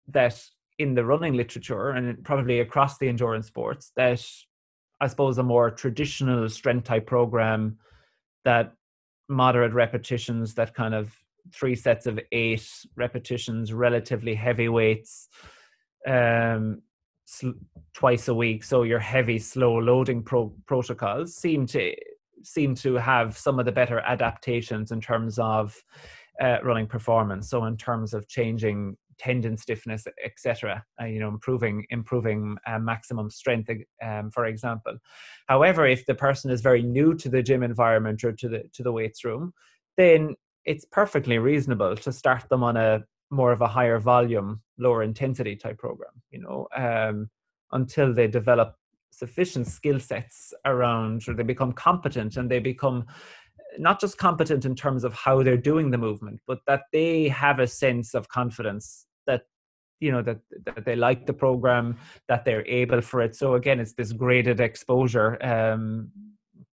[0.08, 0.40] that
[0.78, 4.24] in the running literature and probably across the endurance sports that
[5.02, 7.78] I suppose a more traditional strength type program
[8.46, 8.74] that
[9.28, 11.14] moderate repetitions that kind of
[11.54, 15.30] three sets of eight repetitions relatively heavy weights
[16.08, 16.82] um
[17.30, 17.52] sl-
[17.94, 18.64] twice a week.
[18.64, 21.96] So your heavy slow loading pro- protocols seem to
[22.44, 25.76] seem to have some of the better adaptations in terms of
[26.42, 27.50] uh, running performance.
[27.50, 33.30] So in terms of changing tendon stiffness etc uh, you know improving improving uh, maximum
[33.30, 33.70] strength
[34.04, 34.98] um, for example.
[35.48, 38.84] However if the person is very new to the gym environment or to the to
[38.84, 39.54] the weights room
[39.98, 45.04] then it's perfectly reasonable to start them on a more of a higher volume, lower
[45.04, 47.30] intensity type program, you know, um,
[47.72, 48.76] until they develop
[49.12, 53.06] sufficient skill sets around or they become competent and they become
[53.78, 57.60] not just competent in terms of how they're doing the movement, but that they have
[57.60, 59.44] a sense of confidence that
[60.00, 61.98] you know that, that they like the program
[62.30, 63.36] that they're able for it.
[63.36, 66.12] So again it's this graded exposure um,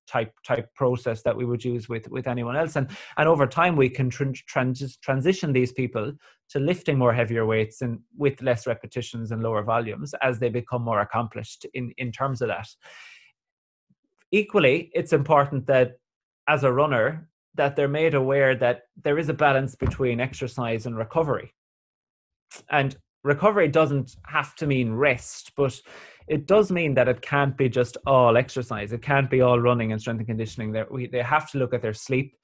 [0.06, 2.76] type type process that we would use with with anyone else.
[2.76, 2.88] And
[3.18, 6.12] and over time we can tr- trans- transition these people
[6.50, 10.82] to lifting more heavier weights and with less repetitions and lower volumes as they become
[10.82, 12.68] more accomplished in in terms of that.
[14.30, 15.88] Equally it's important that
[16.48, 20.96] as a runner that they're made aware that there is a balance between exercise and
[20.96, 21.48] recovery
[22.70, 25.80] and recovery doesn't have to mean rest but
[26.28, 28.92] it does mean that it can't be just all exercise.
[28.92, 30.72] It can't be all running and strength and conditioning.
[30.72, 32.36] They, they have to look at their sleep.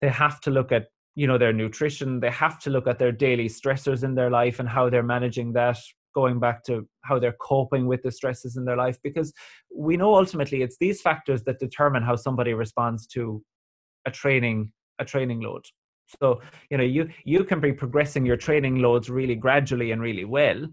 [0.00, 2.20] They have to look at you know their nutrition.
[2.20, 5.52] They have to look at their daily stressors in their life and how they're managing
[5.54, 5.78] that.
[6.14, 9.32] Going back to how they're coping with the stresses in their life, because
[9.74, 13.42] we know ultimately it's these factors that determine how somebody responds to
[14.06, 15.64] a training a training load.
[16.06, 16.40] So
[16.70, 20.66] you know you you can be progressing your training loads really gradually and really well,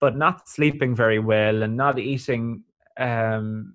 [0.00, 2.64] but not sleeping very well and not eating
[2.98, 3.74] um,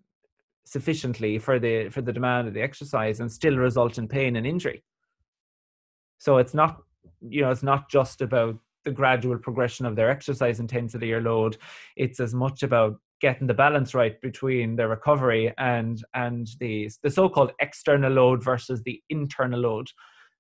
[0.66, 4.45] sufficiently for the for the demand of the exercise and still result in pain and
[4.45, 4.84] injury.
[6.18, 6.84] So it's not
[7.22, 11.58] you know it's not just about the gradual progression of their exercise intensity or load.
[11.95, 17.10] It's as much about getting the balance right between the recovery and and the the
[17.10, 19.88] so-called external load versus the internal load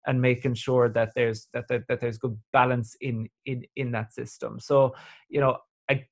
[0.07, 4.13] and making sure that there's that, that, that there's good balance in in in that
[4.13, 4.59] system.
[4.59, 4.95] So
[5.29, 5.57] you know
[5.89, 6.05] i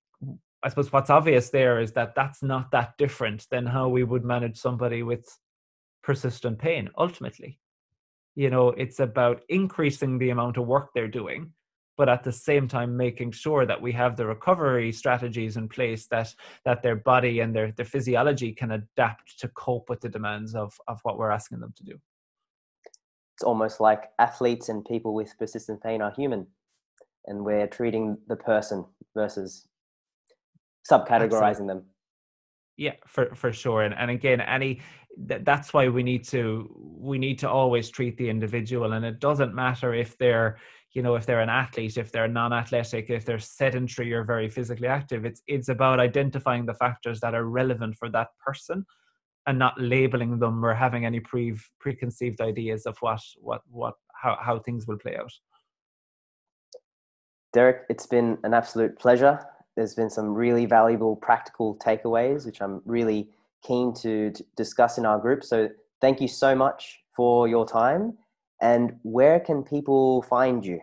[0.63, 4.25] i suppose what's obvious there is that that's not that different than how we would
[4.25, 5.25] manage somebody with
[6.03, 7.59] persistent pain ultimately.
[8.35, 11.53] You know it's about increasing the amount of work they're doing
[11.97, 16.05] but at the same time making sure that we have the recovery strategies in place
[16.07, 16.33] that
[16.63, 20.79] that their body and their, their physiology can adapt to cope with the demands of
[20.87, 21.99] of what we're asking them to do
[23.37, 26.47] it's almost like athletes and people with persistent pain are human
[27.27, 27.71] and we're mm.
[27.71, 28.83] treating the person
[29.13, 29.67] versus
[30.91, 31.83] subcategorizing them.
[32.77, 34.81] Yeah for for sure and, and again any
[35.17, 36.67] that's why we need to
[36.99, 40.57] we need to always treat the individual and it doesn't matter if they're
[40.93, 44.87] you know if they're an athlete if they're non-athletic if they're sedentary or very physically
[44.87, 45.25] active.
[45.25, 48.83] It's it's about identifying the factors that are relevant for that person
[49.47, 54.37] and not labeling them or having any pre preconceived ideas of what what what how,
[54.39, 55.31] how things will play out?
[57.53, 59.39] Derek it's been an absolute pleasure.
[59.75, 63.29] There's been some really valuable practical takeaways which i'm really
[63.63, 65.43] keen to, to discuss in our group.
[65.43, 65.69] So
[66.01, 68.17] thank you so much for your time.
[68.61, 70.79] And where can people find you?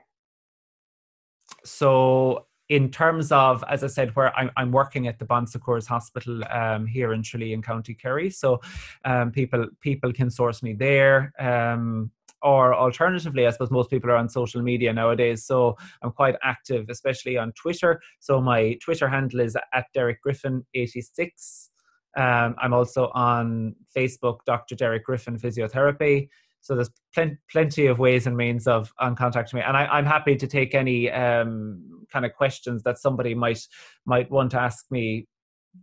[1.64, 5.86] So in terms of, as I said, where I'm, I'm working at the Bon Secours
[5.86, 8.60] Hospital um, here in Tralee in County Kerry, so
[9.04, 11.32] um, people people can source me there.
[11.38, 12.10] Um,
[12.42, 16.86] or alternatively, I suppose most people are on social media nowadays, so I'm quite active,
[16.90, 18.00] especially on Twitter.
[18.20, 21.70] So my Twitter handle is at Derek Griffin eighty six.
[22.16, 24.76] Um, I'm also on Facebook, Dr.
[24.76, 26.28] Derek Griffin Physiotherapy.
[26.64, 30.06] So there's plen- plenty of ways and means of on contacting me, and I, am
[30.06, 33.60] happy to take any um, kind of questions that somebody might
[34.06, 35.28] might want to ask me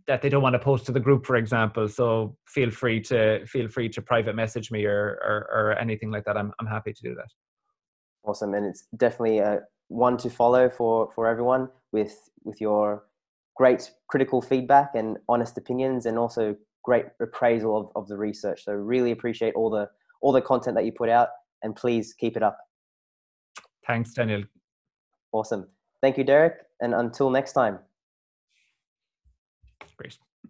[0.08, 1.86] that they don't want to post to the group, for example.
[1.86, 6.24] So feel free to feel free to private message me or or, or anything like
[6.24, 6.36] that.
[6.36, 7.28] I'm I'm happy to do that.
[8.24, 13.04] Awesome, and it's definitely a one to follow for for everyone with with your
[13.54, 18.64] great critical feedback and honest opinions, and also great appraisal of, of the research.
[18.64, 19.88] So really appreciate all the
[20.22, 21.28] all the content that you put out,
[21.62, 22.56] and please keep it up.
[23.86, 24.44] Thanks, Daniel.
[25.32, 25.68] Awesome.
[26.00, 26.54] Thank you, Derek.
[26.80, 27.78] And until next time.
[29.96, 30.18] Great.